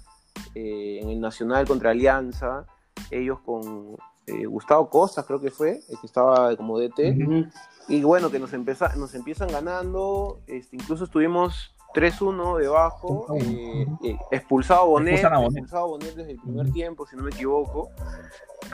[0.54, 2.66] eh, en el Nacional contra Alianza.
[3.11, 3.96] Ellos con
[4.28, 7.48] eh, Gustavo Costas, creo que fue, el que estaba como DT.
[7.88, 14.86] Y bueno, que nos, nos empiezan ganando, este, incluso estuvimos 3-1 debajo, eh, eh, expulsado
[14.88, 17.90] Bonet, expulsado Bonet desde el primer tiempo, si no me equivoco.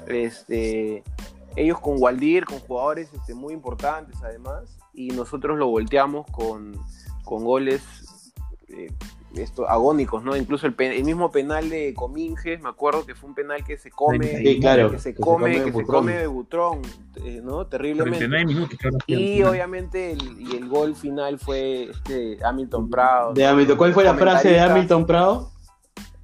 [0.08, 1.04] Este,
[1.54, 6.76] ellos con Waldir, con jugadores este, muy importantes además, y nosotros lo volteamos con,
[7.24, 7.82] con goles
[8.68, 8.92] eh,
[9.36, 10.36] esto, agónicos, ¿no?
[10.36, 13.90] Incluso el, el, mismo penal de Cominges, me acuerdo que fue un penal que se
[13.90, 16.82] come, claro, que se come, que se come de Butrón,
[17.24, 17.66] eh, ¿no?
[17.66, 18.28] Terriblemente.
[19.06, 23.32] y obviamente el, y el gol final fue este Hamilton Prado.
[23.34, 23.76] De Hamilton.
[23.76, 25.50] ¿Cuál fue la frase de Hamilton Prado?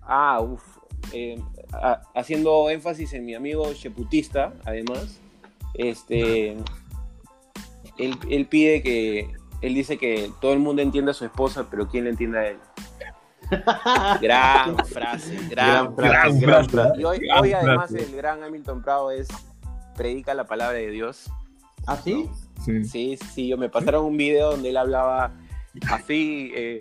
[0.03, 0.63] Ah, uff.
[1.13, 1.41] Eh,
[2.15, 5.21] haciendo énfasis en mi amigo Cheputista, además,
[5.75, 6.57] este,
[7.97, 9.31] él, él pide que,
[9.63, 12.49] él dice que todo el mundo entiende a su esposa, pero ¿quién le entiende a
[12.49, 12.57] él?
[14.21, 16.47] Gran frase, gran, frase,
[16.99, 19.29] Y hoy, además el gran Hamilton Prado es
[19.97, 21.31] predica la palabra de Dios.
[21.87, 22.29] ¿Ah, sí?
[22.85, 25.33] Sí, sí, yo me pasaron un video donde él hablaba
[25.91, 26.81] así, eh,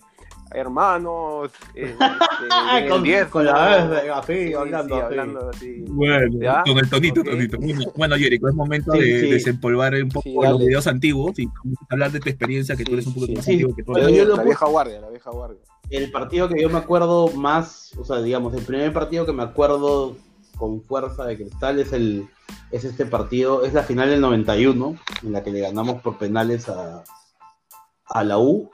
[0.52, 1.96] hermanos, eh,
[2.78, 5.84] este, con, la vez así, hablando, así.
[5.88, 7.58] Bueno, con el tonito, tonito.
[7.96, 11.50] Bueno, Jerico, es momento de desempolvar un poco los videos antiguos y
[11.90, 13.94] hablar de tu experiencia, que tú eres un poco más antiguo que tú.
[13.94, 15.62] la vieja guardia, la vieja guardia.
[15.90, 19.44] El partido que yo me acuerdo más, o sea, digamos, el primer partido que me
[19.44, 20.16] acuerdo
[20.58, 22.28] con fuerza de cristal es el
[22.72, 26.70] es este partido, es la final del 91, en la que le ganamos por penales
[26.70, 27.04] a,
[28.06, 28.70] a la U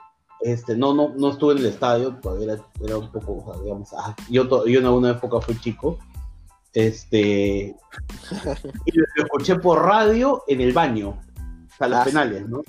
[0.46, 4.66] este, no, no, no estuve en el estadio, todavía era, un poco, digamos, ah, yo,
[4.68, 5.98] yo en alguna época fui chico.
[6.72, 7.76] Este,
[8.86, 12.62] y lo, escuché por radio en el baño, o sea, los ah, penales, ¿no?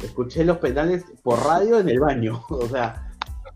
[0.00, 3.03] Escuché los penales por radio en el baño, o sea,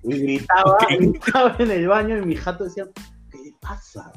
[0.09, 2.87] y gritaba, gritaba en el baño y mi jato decía,
[3.31, 4.13] ¿qué pasa?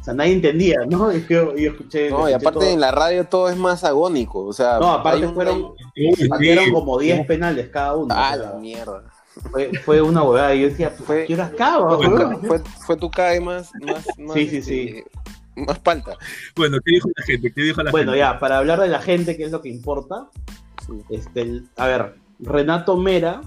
[0.00, 1.10] O sea, nadie entendía, ¿no?
[1.12, 2.10] Es que yo, yo escuché.
[2.10, 2.68] No, y aparte todo.
[2.68, 4.44] en la radio todo es más agónico.
[4.44, 6.72] O sea, No, aparte un- fueron, Sí, sí.
[6.72, 8.12] como 10 penales cada uno.
[8.16, 9.04] Ah, o sea, la mierda.
[9.50, 10.54] fue, fue una huevada.
[10.54, 11.96] Y yo decía, Fue- ¿qué hora acaba?
[11.98, 15.04] Fue, fue, tu CAE más, más, más, Sí, sí, este,
[15.54, 16.16] más palta.
[16.56, 17.52] Bueno, ¿qué dijo la gente?
[17.54, 18.18] ¿Qué dijo la Bueno, gente?
[18.18, 20.28] ya, para hablar de la gente, que es lo que importa,
[20.86, 20.94] Sí.
[21.10, 23.40] este, el- a ver, Renato Mera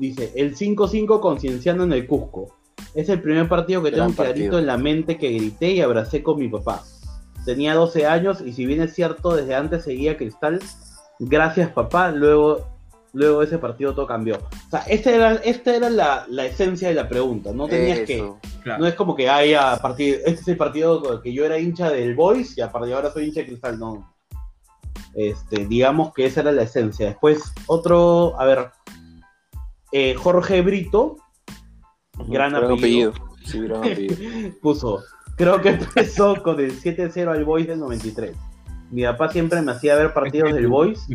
[0.00, 2.56] dice, el 5-5 con Cienciano en el Cusco.
[2.94, 4.58] Es el primer partido que Gran tengo clarito partido.
[4.58, 6.82] en la mente que grité y abracé con mi papá.
[7.44, 10.60] Tenía 12 años y si bien es cierto, desde antes seguía Cristal,
[11.18, 12.66] gracias papá, luego,
[13.12, 14.36] luego ese partido todo cambió.
[14.36, 18.28] O sea, esta era, esta era la, la esencia de la pregunta, no tenías que...
[18.62, 18.80] Claro.
[18.80, 20.18] No es como que haya partido.
[20.18, 23.10] Este es el partido que yo era hincha del Boys y a partir de ahora
[23.10, 23.78] soy hincha de Cristal.
[23.78, 24.12] No.
[25.14, 27.06] Este, digamos que esa era la esencia.
[27.06, 28.38] Después, otro.
[28.38, 28.70] A ver.
[29.92, 31.16] Eh, Jorge Brito
[32.28, 33.12] Gran apellido.
[33.44, 34.52] Sí, gran apellido.
[34.60, 35.00] puso.
[35.36, 38.36] Creo que empezó con el 7-0 al Boys del 93.
[38.90, 41.06] Mi papá siempre me hacía ver partidos del Boys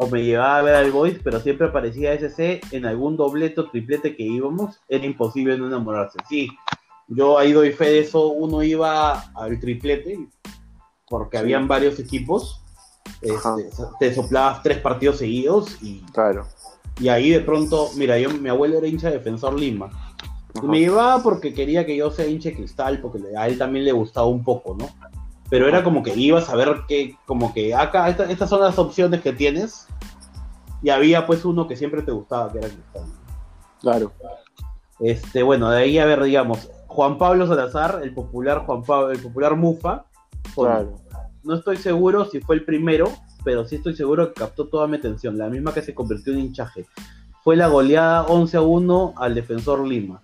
[0.00, 3.70] o me llevaba a ver al Boys, pero siempre aparecía SC en algún doblete o
[3.70, 6.18] triplete que íbamos, era imposible no enamorarse.
[6.28, 6.48] Sí,
[7.08, 10.28] yo ahí doy fe de eso, uno iba al triplete,
[11.08, 11.42] porque Sí.
[11.42, 12.62] habían varios equipos,
[13.22, 16.46] este, te soplabas tres partidos seguidos y, Claro.
[17.00, 19.90] Y ahí de pronto, mira, yo, mi abuelo era hincha de Defensor Lima,
[20.62, 23.84] y me llevaba porque quería que yo sea hincha de Cristal, porque a él también
[23.84, 24.88] le gustaba un poco, ¿no?
[25.48, 28.78] Pero era como que ibas a ver que, como que acá, esta- estas son las
[28.78, 29.86] opciones que tienes.
[30.82, 33.02] Y había pues uno que siempre te gustaba, que era Cristal.
[33.80, 34.12] Claro.
[35.00, 39.18] Este, bueno, de ahí a ver, digamos, Juan Pablo Salazar, el popular Juan Pablo, el
[39.20, 40.04] popular Mufa.
[40.54, 40.96] con- Claro.
[41.42, 43.10] No estoy seguro si fue el primero,
[43.44, 46.40] pero sí estoy seguro que captó toda mi atención, la misma que se convirtió en
[46.40, 46.86] hinchaje.
[47.42, 50.20] Fue la goleada 11 a 1 al defensor Lima.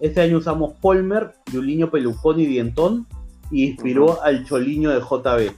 [0.00, 3.06] Este año usamos Polmer, Yuliño Pelucón y Dientón,
[3.50, 5.52] y inspiró al Choliño de JB.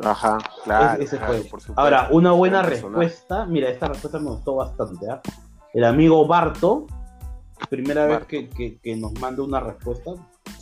[0.00, 1.00] Ajá, claro.
[1.02, 1.42] ese claro, fue.
[1.44, 1.80] por supuesto.
[1.80, 5.08] Ahora, una buena respuesta, mira, esta respuesta me gustó bastante.
[5.08, 5.20] ¿ah?
[5.72, 6.86] El amigo Barto,
[7.70, 10.10] primera vez que, que- que nos manda una respuesta,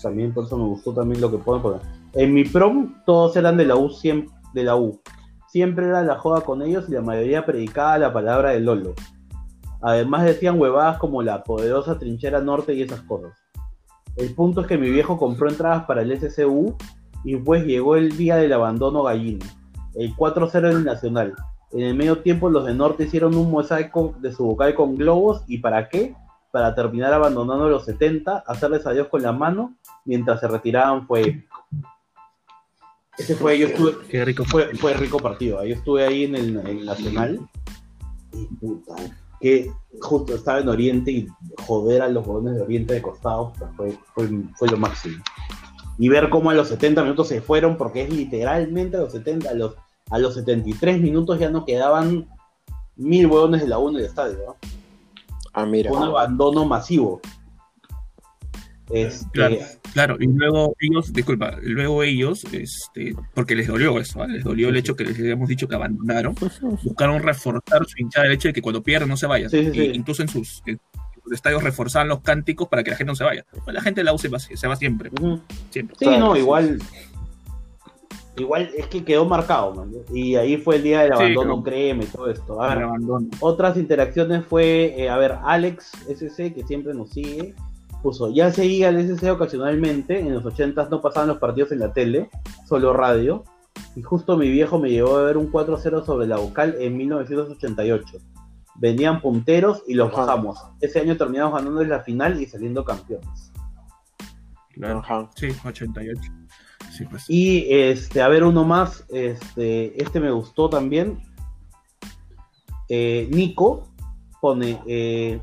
[0.03, 1.79] también por eso me gustó también lo que pone.
[2.13, 5.01] En mi prom, todos eran de la U, siem- de la U.
[5.51, 8.95] Siempre era la joda con ellos y la mayoría predicaba la palabra de Lolo.
[9.83, 13.33] Además decían huevadas como la poderosa trinchera norte y esas cosas.
[14.17, 16.77] El punto es que mi viejo compró entradas para el SCU
[17.25, 19.45] y pues llegó el día del abandono gallino.
[19.97, 21.35] El 4-0 en el Nacional.
[21.73, 25.43] En el medio tiempo los de Norte hicieron un mosaico de su vocal con globos
[25.49, 26.15] y ¿para qué?
[26.53, 31.45] Para terminar abandonando los 70, hacerles adiós con la mano mientras se retiraban fue.
[33.21, 34.45] Ese fue, yo estuve, Qué rico.
[34.45, 35.63] fue, fue rico partido.
[35.65, 37.41] Yo estuve ahí en el, en el Nacional
[38.33, 38.95] y puta,
[39.41, 41.27] que justo estaba en Oriente y
[41.67, 45.23] joder a los jugadores de Oriente de costado fue, fue, fue lo máximo.
[45.99, 49.51] Y ver cómo a los 70 minutos se fueron, porque es literalmente a los 70,
[49.51, 49.75] a los,
[50.11, 52.27] a los 73 minutos ya no quedaban
[52.97, 54.39] mil huevones de la 1 del estadio.
[54.47, 54.57] ¿no?
[55.53, 55.91] Ah, mira.
[55.91, 57.21] Fue un abandono masivo.
[58.93, 59.57] Este, Claro,
[59.93, 64.27] claro, y luego ellos, disculpa, luego ellos, este, porque les dolió eso, ¿ah?
[64.27, 66.35] les dolió el hecho que les habíamos dicho que abandonaron,
[66.83, 69.49] buscaron reforzar su hinchada el hecho de que cuando pierden no se vayan.
[69.51, 70.81] Sí, sí, incluso en sus, en
[71.23, 73.45] sus estadios reforzaban los cánticos para que la gente no se vaya.
[73.65, 75.11] Pues la gente de la U se va, se va siempre.
[75.71, 76.79] Sí, Claro, no, sí, igual.
[78.37, 79.91] Igual es que quedó marcado, man.
[80.15, 81.63] Y ahí fue el día del Sí, abandono, claro.
[81.65, 82.63] créeme, todo esto.
[82.63, 83.27] A El ver, abandono.
[83.41, 87.55] otras interacciones fue, eh, a ver, Alex SC, que siempre nos sigue,
[88.03, 91.93] puso, ya seguía al SC ocasionalmente, en los 80 no pasaban los partidos en la
[91.93, 92.31] tele,
[92.67, 93.45] solo radio,
[93.97, 98.19] y justo mi viejo me llevó a ver un 4-0 sobre la vocal en 1988.
[98.77, 100.27] Venían punteros y los Ajá.
[100.27, 100.59] bajamos.
[100.81, 103.53] Ese año terminamos ganando la final y saliendo campeones.
[104.73, 105.01] Claro.
[105.01, 105.29] Ajá.
[105.35, 106.21] Sí, 88.
[106.91, 107.25] Sí, pues.
[107.29, 109.05] Y este, a ver, uno más.
[109.11, 111.19] Este, este me gustó también.
[112.89, 113.89] Eh, Nico
[114.41, 115.41] pone eh,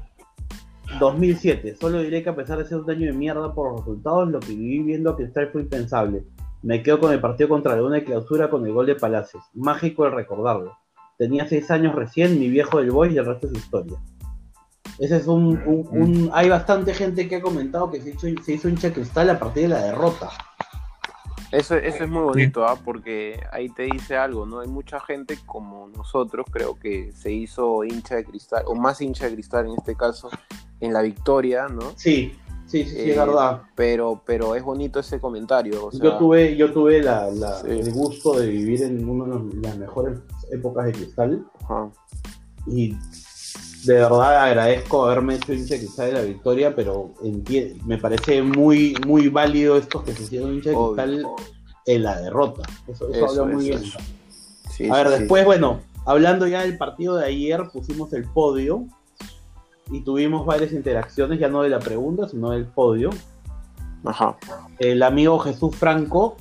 [0.99, 1.75] 2007.
[1.75, 4.39] Solo diré que a pesar de ser un año de mierda por los resultados, lo
[4.39, 6.23] que viví viendo a Cristal fue impensable.
[6.63, 9.43] Me quedo con el partido contra León de clausura con el gol de Palacios.
[9.53, 10.75] Mágico el recordarlo.
[11.17, 13.97] Tenía seis años recién, mi viejo del boy y el resto es historia.
[14.99, 18.53] Ese es un, un- un- Hay bastante gente que ha comentado que se hizo, se
[18.53, 20.29] hizo hincha de cristal a partir de la derrota.
[21.51, 22.77] Eso, eso es muy bonito, ¿ah?
[22.83, 24.59] porque ahí te dice algo, ¿no?
[24.59, 29.25] Hay mucha gente como nosotros, creo que se hizo hincha de cristal, o más hincha
[29.27, 30.29] de cristal en este caso,
[30.79, 31.91] en la victoria, ¿no?
[31.95, 32.33] Sí,
[32.67, 33.61] sí, sí, sí, Eh, es verdad.
[33.75, 35.85] Pero, pero es bonito ese comentario.
[35.87, 37.67] O sea, yo tuve, yo tuve la, la- Sí.
[37.69, 40.19] el gusto de vivir en una de las mejores
[40.51, 41.89] épocas de cristal ajá.
[42.65, 42.95] y
[43.85, 47.13] de verdad agradezco haberme hecho hincha quizá de la victoria, pero
[47.85, 51.25] me parece muy, muy válido estos que se hicieron hincha de cristal
[51.85, 52.63] en la derrota.
[52.87, 53.91] Eso, eso Eso, habla muy eso, bien.
[54.69, 55.19] Sí, A ver, sí.
[55.19, 58.87] después, bueno, hablando ya del partido de ayer, pusimos el podio
[59.91, 63.09] y tuvimos varias interacciones, ya no de la pregunta, sino del podio.
[64.05, 64.37] Ajá.
[64.79, 66.35] El amigo Jesús Franco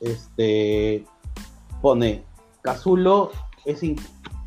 [0.00, 1.04] este,
[1.82, 2.24] pone
[2.62, 3.30] Cazulo
[3.64, 3.80] es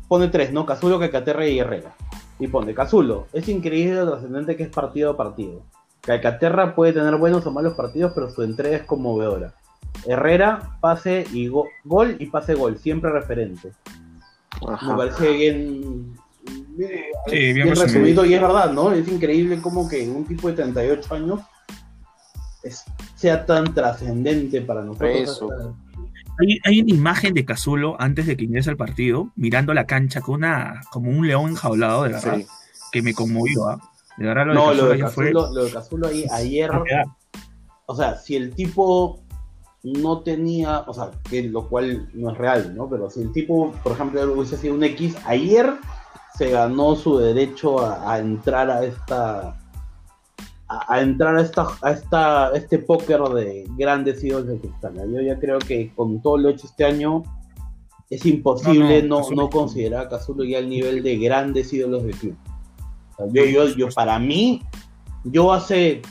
[0.08, 0.66] pone tres, ¿no?
[0.66, 1.94] Cazulo, Calcaterra y Herrera.
[2.38, 5.62] Y pone Cazulo, es increíble lo trascendente que es partido a partido.
[6.00, 9.54] Calcaterra puede tener buenos o malos partidos, pero su entrega es conmovedora.
[10.06, 13.72] Herrera, pase y go- gol y pase gol, siempre referente.
[14.66, 14.96] Me Ajá.
[14.96, 16.14] parece bien,
[16.76, 16.90] bien,
[17.26, 17.86] Sí, bien bien resumido.
[17.86, 18.92] resumido y es verdad, ¿no?
[18.92, 21.40] Es increíble como que un tipo de 38 años
[22.62, 22.84] es-
[23.16, 25.10] sea tan trascendente para nosotros.
[25.20, 25.48] Eso.
[26.40, 30.20] Hay, hay una imagen de Cazulo antes de que ingrese al partido, mirando la cancha
[30.20, 32.46] con una, como un león enjaulado, de verdad, Sí.
[32.90, 33.68] que me conmovió.
[33.68, 33.80] ¿ah?
[34.16, 35.32] De verdad, lo No, de lo Cazulo de fue.
[35.32, 36.70] Lo de Cazulo ahí, ayer,
[37.86, 39.20] o sea, si el tipo
[39.84, 42.88] no tenía, o sea, que lo cual no es real, ¿no?
[42.88, 45.74] Pero si el tipo, por ejemplo, hubiese sido un X, ayer
[46.36, 49.56] se ganó su derecho a, a entrar a esta
[50.66, 54.94] a, a entrar a esta a esta este póker de grandes ídolos de cristal.
[55.12, 57.22] Yo ya creo que con todo lo hecho este año
[58.10, 61.72] es imposible No, no, no, no, Cazulo- considerar a Cazulo ya el nivel de grandes
[61.72, 62.36] ídolos del club.
[63.32, 64.62] Yo, yo, yo, para mí,
[65.22, 66.02] yo hace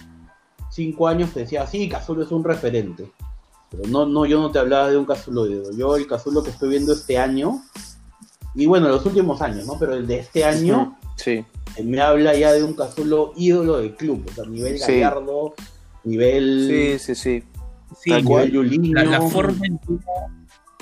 [0.72, 3.12] cinco años te decía, sí, Cazulo es un referente.
[3.70, 5.76] Pero no, no, yo no te hablaba de un Cazulo ídolo.
[5.78, 7.62] Yo el Cazulo que estoy viendo este año,
[8.56, 9.78] y bueno, los últimos años, ¿no?
[9.80, 11.44] Pero el de este año Sí.
[11.84, 14.26] me habla ya de un Cazulo ídolo del club.
[14.30, 15.00] O sea, nivel Sí.
[15.00, 15.54] Gallardo,
[16.04, 17.44] nivel, Sí, sí, sí.
[18.02, 20.02] Sí, nivel la, la forma en cómo,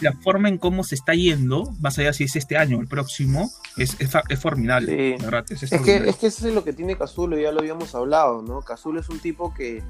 [0.01, 2.87] la forma en cómo se está yendo, más allá si es este año o el
[2.87, 5.17] próximo, es, es, fa- es formidable.
[5.19, 5.25] Sí.
[5.53, 8.41] es Es que, es que eso es lo que tiene Cazulo, ya lo habíamos hablado,
[8.41, 8.61] ¿no?
[8.61, 9.83] Cazulo es un tipo que,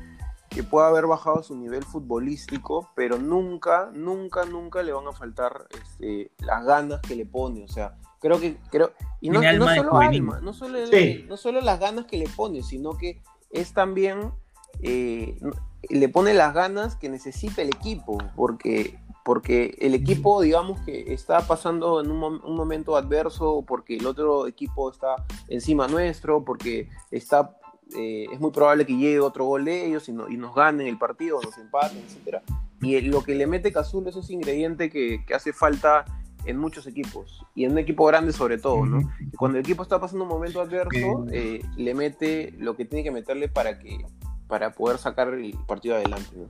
[0.52, 5.66] que puede haber bajado su nivel futbolístico, pero nunca, nunca, nunca le van a faltar
[5.82, 7.64] este, las ganas que le pone.
[7.64, 8.58] O sea, creo que.
[8.70, 9.40] Creo, y no,
[9.76, 11.26] solo alma, no solo, el- Sí.
[11.28, 14.32] no solo las ganas que le pone, sino que es también.
[14.84, 15.38] eh,
[15.90, 21.42] le pone las ganas que necesita el equipo, porque, porque el equipo, digamos que está
[21.46, 25.16] pasando en un, mom- un momento adverso, porque el otro equipo está
[25.50, 27.58] encima nuestro, porque está
[27.96, 30.88] eh, es muy probable que llegue otro gol de ellos y, no- y nos ganen
[30.88, 32.42] el partido, nos empaten, etcétera.
[32.82, 36.06] Y lo que le mete Cazulo es ese ingrediente que, que hace falta
[36.46, 39.02] en muchos equipos, y en un equipo grande sobre todo, ¿no?
[39.32, 43.04] Y cuando el equipo está pasando un momento adverso, eh, le mete lo que tiene
[43.04, 44.04] que meterle para que
[44.48, 46.48] para poder sacar el partido adelante, ¿no?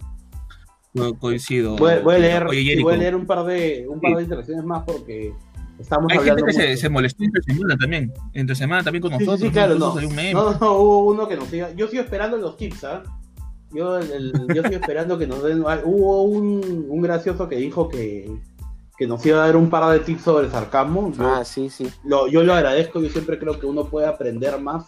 [1.11, 1.75] Co- Coincido.
[1.75, 4.17] Voy, voy a leer, Oye, voy a leer un par de, un par Sí.
[4.17, 5.33] de interacciones más porque
[5.81, 8.13] estamos hay gente que se, se molestó entre semana también.
[8.33, 9.47] Entre semana también con Sí, sí, nosotros.
[9.47, 9.93] sí, claro, no.
[9.93, 10.33] salió un meme.
[10.33, 11.71] No, no, hubo uno que nos diga.
[11.75, 13.03] Yo sigo esperando los tips, ¿ah?
[13.73, 15.63] Yo, el- el- yo sigo esperando que nos den.
[15.67, 18.29] ah, Hubo un, un gracioso que dijo que,
[18.97, 21.11] que nos iba a dar un par de tips sobre el sarcasmo.
[21.13, 21.87] Yo, Ah, sí, sí.
[22.03, 24.85] lo, yo lo agradezco, yo siempre creo que uno puede aprender más.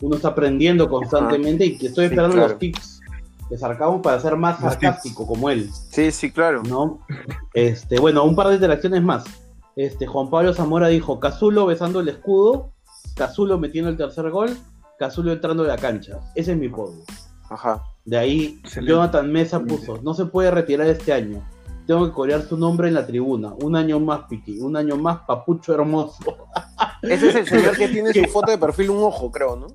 [0.00, 2.50] Uno está aprendiendo constantemente y que estoy Sí, esperando claro.
[2.50, 3.00] los tips
[3.50, 5.68] de sarcasmo para ser más Los sarcástico como él.
[5.90, 6.62] Sí, sí, claro.
[6.62, 7.00] ¿no?
[7.52, 9.24] Este, bueno, un par de interacciones más.
[9.78, 12.72] Este, Juan Pablo Zamora dijo, Cazulo besando el escudo,
[13.14, 14.50] Cazulo metiendo el tercer gol,
[14.98, 16.18] Cazulo entrando a la cancha.
[16.34, 17.04] Ese es mi podio.
[17.48, 17.84] Ajá.
[18.04, 18.92] De ahí, Excelente.
[18.92, 21.46] Jonathan Mesa puso, no se puede retirar este año.
[21.86, 23.54] Tengo que corear su nombre en la tribuna.
[23.62, 24.58] Un año más, Piqui.
[24.58, 26.18] Un año más, papucho hermoso.
[27.02, 29.68] Ese es el señor que tiene su foto de perfil un ojo, creo, ¿no?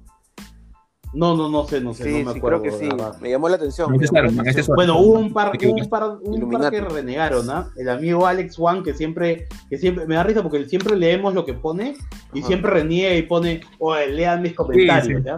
[1.13, 2.61] No, no, no sé, no sé, Sí, no me sí, acuerdo.
[2.61, 2.89] creo que sí.
[2.89, 3.15] verdad.
[3.21, 3.91] Me llamó la atención.
[3.91, 4.75] Me llamó la atención.
[4.75, 6.75] Bueno, hubo un par, un par, un par Illuminati.
[6.77, 7.69] que renegaron, ¿ah?
[7.75, 11.45] El amigo Alex Juan, que siempre, que siempre, me da risa porque siempre leemos lo
[11.45, 11.95] que pone
[12.33, 12.47] y Ajá.
[12.47, 15.25] siempre reniega y pone, oye, lean mis comentarios, sí.
[15.25, 15.37] ¿ya?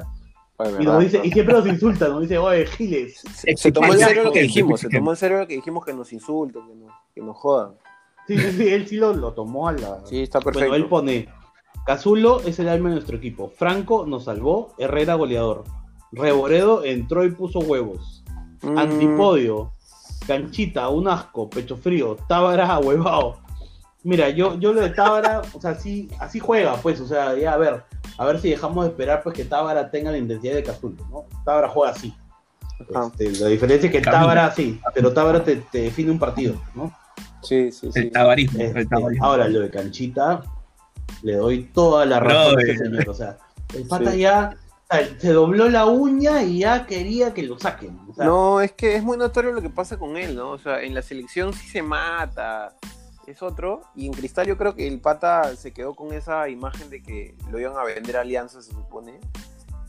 [0.58, 1.26] Y, verdad, nos dice, ¿no?
[1.26, 3.20] y siempre nos insulta, nos dice, oye, Giles.
[3.34, 5.84] Se, se tomó en serio lo que dijimos, se tomó en serio lo que dijimos
[5.86, 7.74] que nos insulten, que nos, que nos jodan.
[8.28, 9.99] Sí, sí, sí, él sí lo, lo tomó a la.
[10.06, 10.70] Sí, está perfecto.
[10.70, 11.28] Bueno, él pone,
[11.86, 13.52] Cazulo es el alma de nuestro equipo.
[13.56, 15.64] Franco nos salvó, Herrera goleador.
[16.12, 18.24] Reboredo entró y puso huevos.
[18.64, 19.72] Mm, Antipodio,
[20.26, 23.38] Canchita, un asco, pecho frío, Tábara ahuevado.
[24.04, 27.54] Mira, yo, yo lo de Tábara, o sea, sí, así juega, pues, o sea, ya
[27.54, 27.84] a ver,
[28.18, 31.26] a ver si dejamos de esperar pues que Tábara tenga la intensidad de Cazulo, ¿no?
[31.44, 32.14] Tábara juega así.
[32.94, 33.12] Ajá.
[33.18, 34.02] Este, la diferencia es que.
[34.02, 36.92] Tábara sí, pero Tábara te, te define un partido, ¿no?
[37.42, 38.00] Sí, sí, sí.
[38.00, 38.60] El tabarismo.
[38.60, 39.26] Este, el tabarismo.
[39.26, 40.44] ahora, lo de Canchita,
[41.24, 43.10] le doy toda la razón a este señor.
[43.10, 43.38] O sea,
[43.74, 44.20] el pata Sí.
[44.20, 44.56] ya
[45.20, 47.99] se dobló la uña y ya quería que lo saquen.
[48.10, 50.51] O sea, No, es que es muy notorio lo que pasa con él, ¿no?
[50.51, 52.76] O sea, en la selección sí se mata,
[53.26, 53.82] es otro.
[53.95, 57.36] Y en Cristal yo creo que el pata se quedó con esa imagen de que
[57.49, 59.20] lo iban a vender a Alianza, se supone.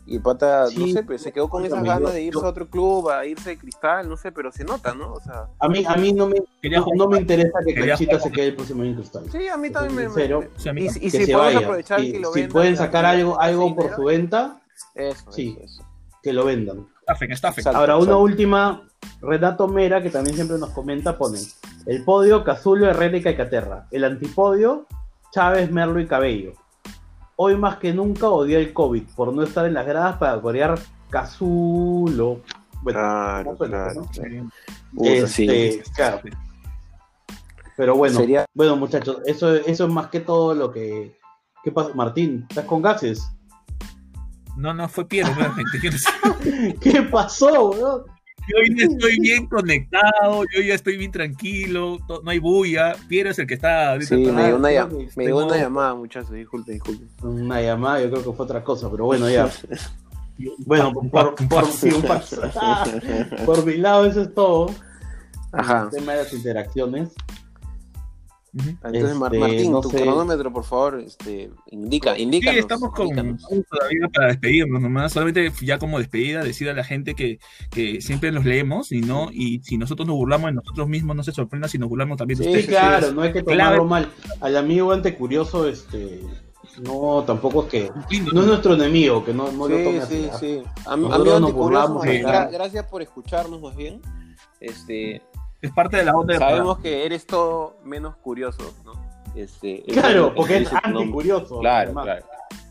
[0.09, 2.47] Y el pata, Sí, no sé, pero se quedó con esas ganas de irse yo-
[2.47, 5.13] a otro club, a irse de Cristal, no sé, pero se nota, ¿no?
[5.15, 8.21] O sea, A mí, a mí no, me, Quería no, no me interesa que Canchita
[8.21, 9.25] se quede el próximo año en Cristal.
[9.33, 10.03] sí, a mí también me...
[10.03, 10.41] me- Sincero.
[10.73, 11.59] me- y, si se podemos vaya.
[11.59, 14.61] aprovechar Y que lo si vendan pueden sacar ya- algo, algo por su venta,
[14.95, 15.59] Eso, Sí.
[15.61, 15.83] eso,
[16.23, 16.87] que lo vendan.
[17.01, 17.61] Estafen, estafen.
[17.63, 17.79] Exacto.
[17.81, 18.83] Ahora, una última,
[19.21, 21.39] Renato Mera, que también siempre nos comenta, pone
[21.87, 23.87] el podio Cazulo, Herrera y Caicaterra.
[23.91, 24.87] El antipodio,
[25.33, 26.53] Chávez, Merlo y Cabello.
[27.37, 30.78] Hoy más que nunca odia el COVID por no estar en las gradas para corear
[31.11, 32.41] Cazulo.
[32.82, 34.01] Bueno, Claro, ¿cómo suena, claro.
[34.03, 34.12] no?
[34.12, 34.43] Sí.
[34.95, 35.47] Puta, sí.
[35.51, 36.20] Este, claro.
[37.76, 41.18] Pero bueno, Sería- bueno muchachos, eso, eso es más que todo lo que...
[41.62, 41.91] ¿Qué pasa?
[41.95, 43.22] Martín, ¿estás con gases?
[44.57, 45.78] No, no, fue Piero, nuevamente.
[45.82, 46.74] Yo, no sé.
[46.80, 48.05] ¿Qué pasó, weón?
[48.49, 52.95] Yo hoy estoy bien conectado, yo ya estoy bien tranquilo, no hay bulla.
[53.09, 55.95] Piero es el que está ahorita Sí, me llegó una, llam- me llegó una llamada,
[55.95, 57.05] muchachos, disculpe, disculpe.
[57.23, 59.51] Una llamada, yo creo que fue otra cosa, pero bueno, ya.
[60.67, 61.89] Bueno, por, por, sí,
[62.57, 62.85] Ah,
[63.47, 64.71] por mi lado eso es todo.
[65.51, 65.89] Ajá.
[65.91, 67.09] El tema de las interacciones.
[68.55, 70.01] Entonces, Este, Martín, no tu sé.
[70.03, 72.61] cronómetro, por favor, este, indica, Sí, indícanos.
[72.61, 75.13] estamos con todavía para despedirnos nomás.
[75.13, 77.39] Solamente ya como despedida, decir a la gente que,
[77.71, 81.23] que siempre los leemos y no, y si nosotros nos burlamos de nosotros mismos, no
[81.23, 82.79] se sorprenda si nos burlamos también de Sí, Sí, ustedes.
[82.79, 83.89] claro, no hay que tomarlo Clave.
[83.89, 84.13] mal.
[84.41, 86.23] Al amigo antecurioso, este.
[86.83, 87.91] No, tampoco es que.
[88.33, 90.29] No es nuestro enemigo, que no, no lo tome Sí, así.
[90.41, 90.63] sí, sí.
[90.87, 92.03] Amigo nos anticurioso, burlamos
[92.53, 94.01] gracias por escucharnos más bien.
[94.61, 95.23] Este,
[95.67, 98.93] Es parte de la onda sabemos que eres todo menos curioso, ¿no?
[99.35, 101.61] Este, Claro, porque es anticurioso.
[101.61, 102.05] Claro, además.
[102.05, 102.27] claro.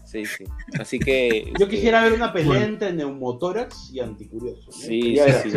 [0.05, 0.45] Sí, sí.
[0.79, 1.45] Así que.
[1.59, 2.65] Yo este, quisiera ver una pelea Bueno.
[2.65, 4.65] entre neumotórax y anticurioso.
[4.67, 4.71] ¿no?
[4.71, 5.51] Sí, sí,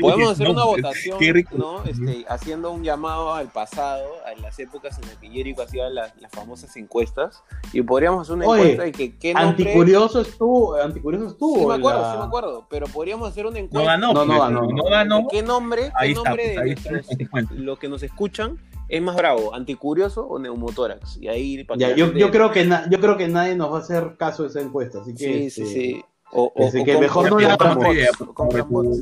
[0.00, 1.56] Podemos hacer no, una votación, qué rico.
[1.56, 1.82] ¿no?
[1.84, 6.12] Este, haciendo un llamado al pasado, a las épocas en las que Jericho hacía las,
[6.20, 7.42] las famosas encuestas.
[7.72, 9.50] Y podríamos hacer una Oye, encuesta de que qué nombre.
[9.64, 11.58] Anticurioso estuvo, anticurioso estuvo.
[11.60, 12.66] Sí, me acuerdo, la- sí me acuerdo.
[12.68, 13.90] Pero podríamos hacer una No encuesta.
[13.92, 14.62] ganó, No, no pues, ganó.
[14.62, 15.28] no ganó.
[15.28, 18.58] ¿Qué nombre, Ahí qué está, nombre pues, de ahí nuestros, los que nos escuchan
[18.88, 19.54] es más bravo?
[19.54, 21.16] ¿Anticurioso o neumotórax?
[21.18, 23.78] Y ahí para Ya, yo, yo creo que na- yo creo que nadie nos va
[23.78, 26.04] a hacer caso de esa encuesta, así que Sí, sí, este, sí.
[26.36, 28.98] O, o, Así o que con- mejor no compran la hagamos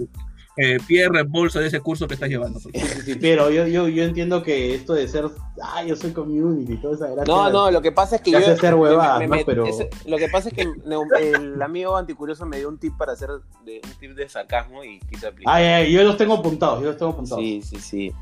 [0.56, 2.60] Eh, Pierre reembolso de ese curso que estás llevando.
[2.60, 2.94] por sí, favor.
[2.96, 5.24] sí, sí, pero yo, yo, yo entiendo que esto de ser,
[5.62, 7.24] ah, yo soy community y toda esa gracia.
[7.34, 8.38] No, no, lo que pasa es que yo.
[8.38, 9.36] hace hacer huevadas, me- ¿no?
[9.36, 12.94] me- Pero- ese- lo que pasa es que el amigo anticurioso me dio un tip
[12.98, 13.30] para hacer
[13.64, 15.54] de, un tip de sarcasmo y quise aplicar.
[15.56, 17.42] Ay, yo los tengo apuntados, yo los tengo apuntados.
[17.42, 18.12] sí, sí, sí.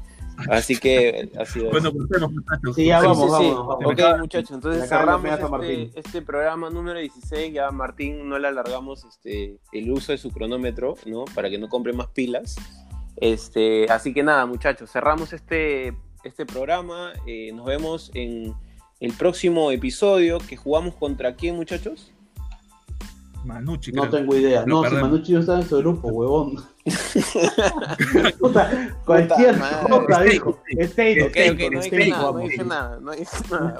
[0.49, 1.70] Así que ha sido.
[1.70, 2.76] Bueno, pues, muchachos.
[2.76, 3.51] Sí, ya Sí, vamos, sí, sí.
[3.51, 3.93] vamos, vamos.
[3.93, 7.53] Ok, muchachos, entonces cerramos este, este programa número 16.
[7.53, 11.24] Ya Martín no le alargamos este, el uso de su cronómetro, ¿no?
[11.34, 12.57] Para que no compre más pilas.
[13.16, 17.12] Este, así que nada, muchachos, cerramos este, este programa.
[17.26, 18.55] Eh, nos vemos en
[19.01, 22.12] el próximo episodio que jugamos contra quién, muchachos.
[23.45, 24.12] Manucci, No creo.
[24.12, 24.64] tengo idea.
[24.66, 24.95] No, si.
[24.95, 26.57] Manucci no está en su grupo, huevón.
[28.38, 29.57] Puta, cualquier
[29.88, 30.59] cosa dijo.
[30.74, 33.76] no dije nada, no dije nada, no dije nada.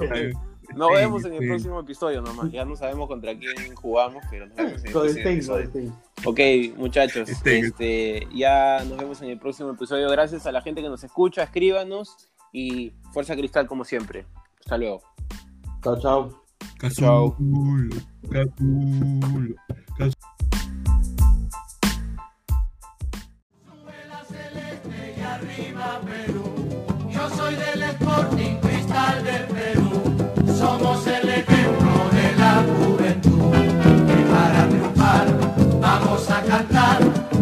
[0.75, 1.47] Nos vemos en el sí.
[1.47, 2.51] próximo episodio nomás.
[2.51, 5.69] Ya no sabemos contra quién jugamos, pero nos vemos en el próximo episodio.
[6.25, 6.39] Ok,
[6.77, 10.09] muchachos, este, ya nos vemos en el próximo episodio.
[10.09, 14.25] Gracias a la gente que nos escucha, escríbanos y Fuerza Cristal como siempre.
[14.59, 15.01] Hasta luego.
[15.83, 16.40] Chao, chao.
[16.81, 17.95] Cazulo,
[18.31, 19.55] cazulo,
[19.99, 20.15] cazulo.
[27.11, 29.91] Yo soy del Sporting Cristal del Perú.
[30.57, 33.53] Somos el ejemplo de la juventud.
[34.07, 35.27] Y para triunfar
[35.79, 37.40] vamos a cantar.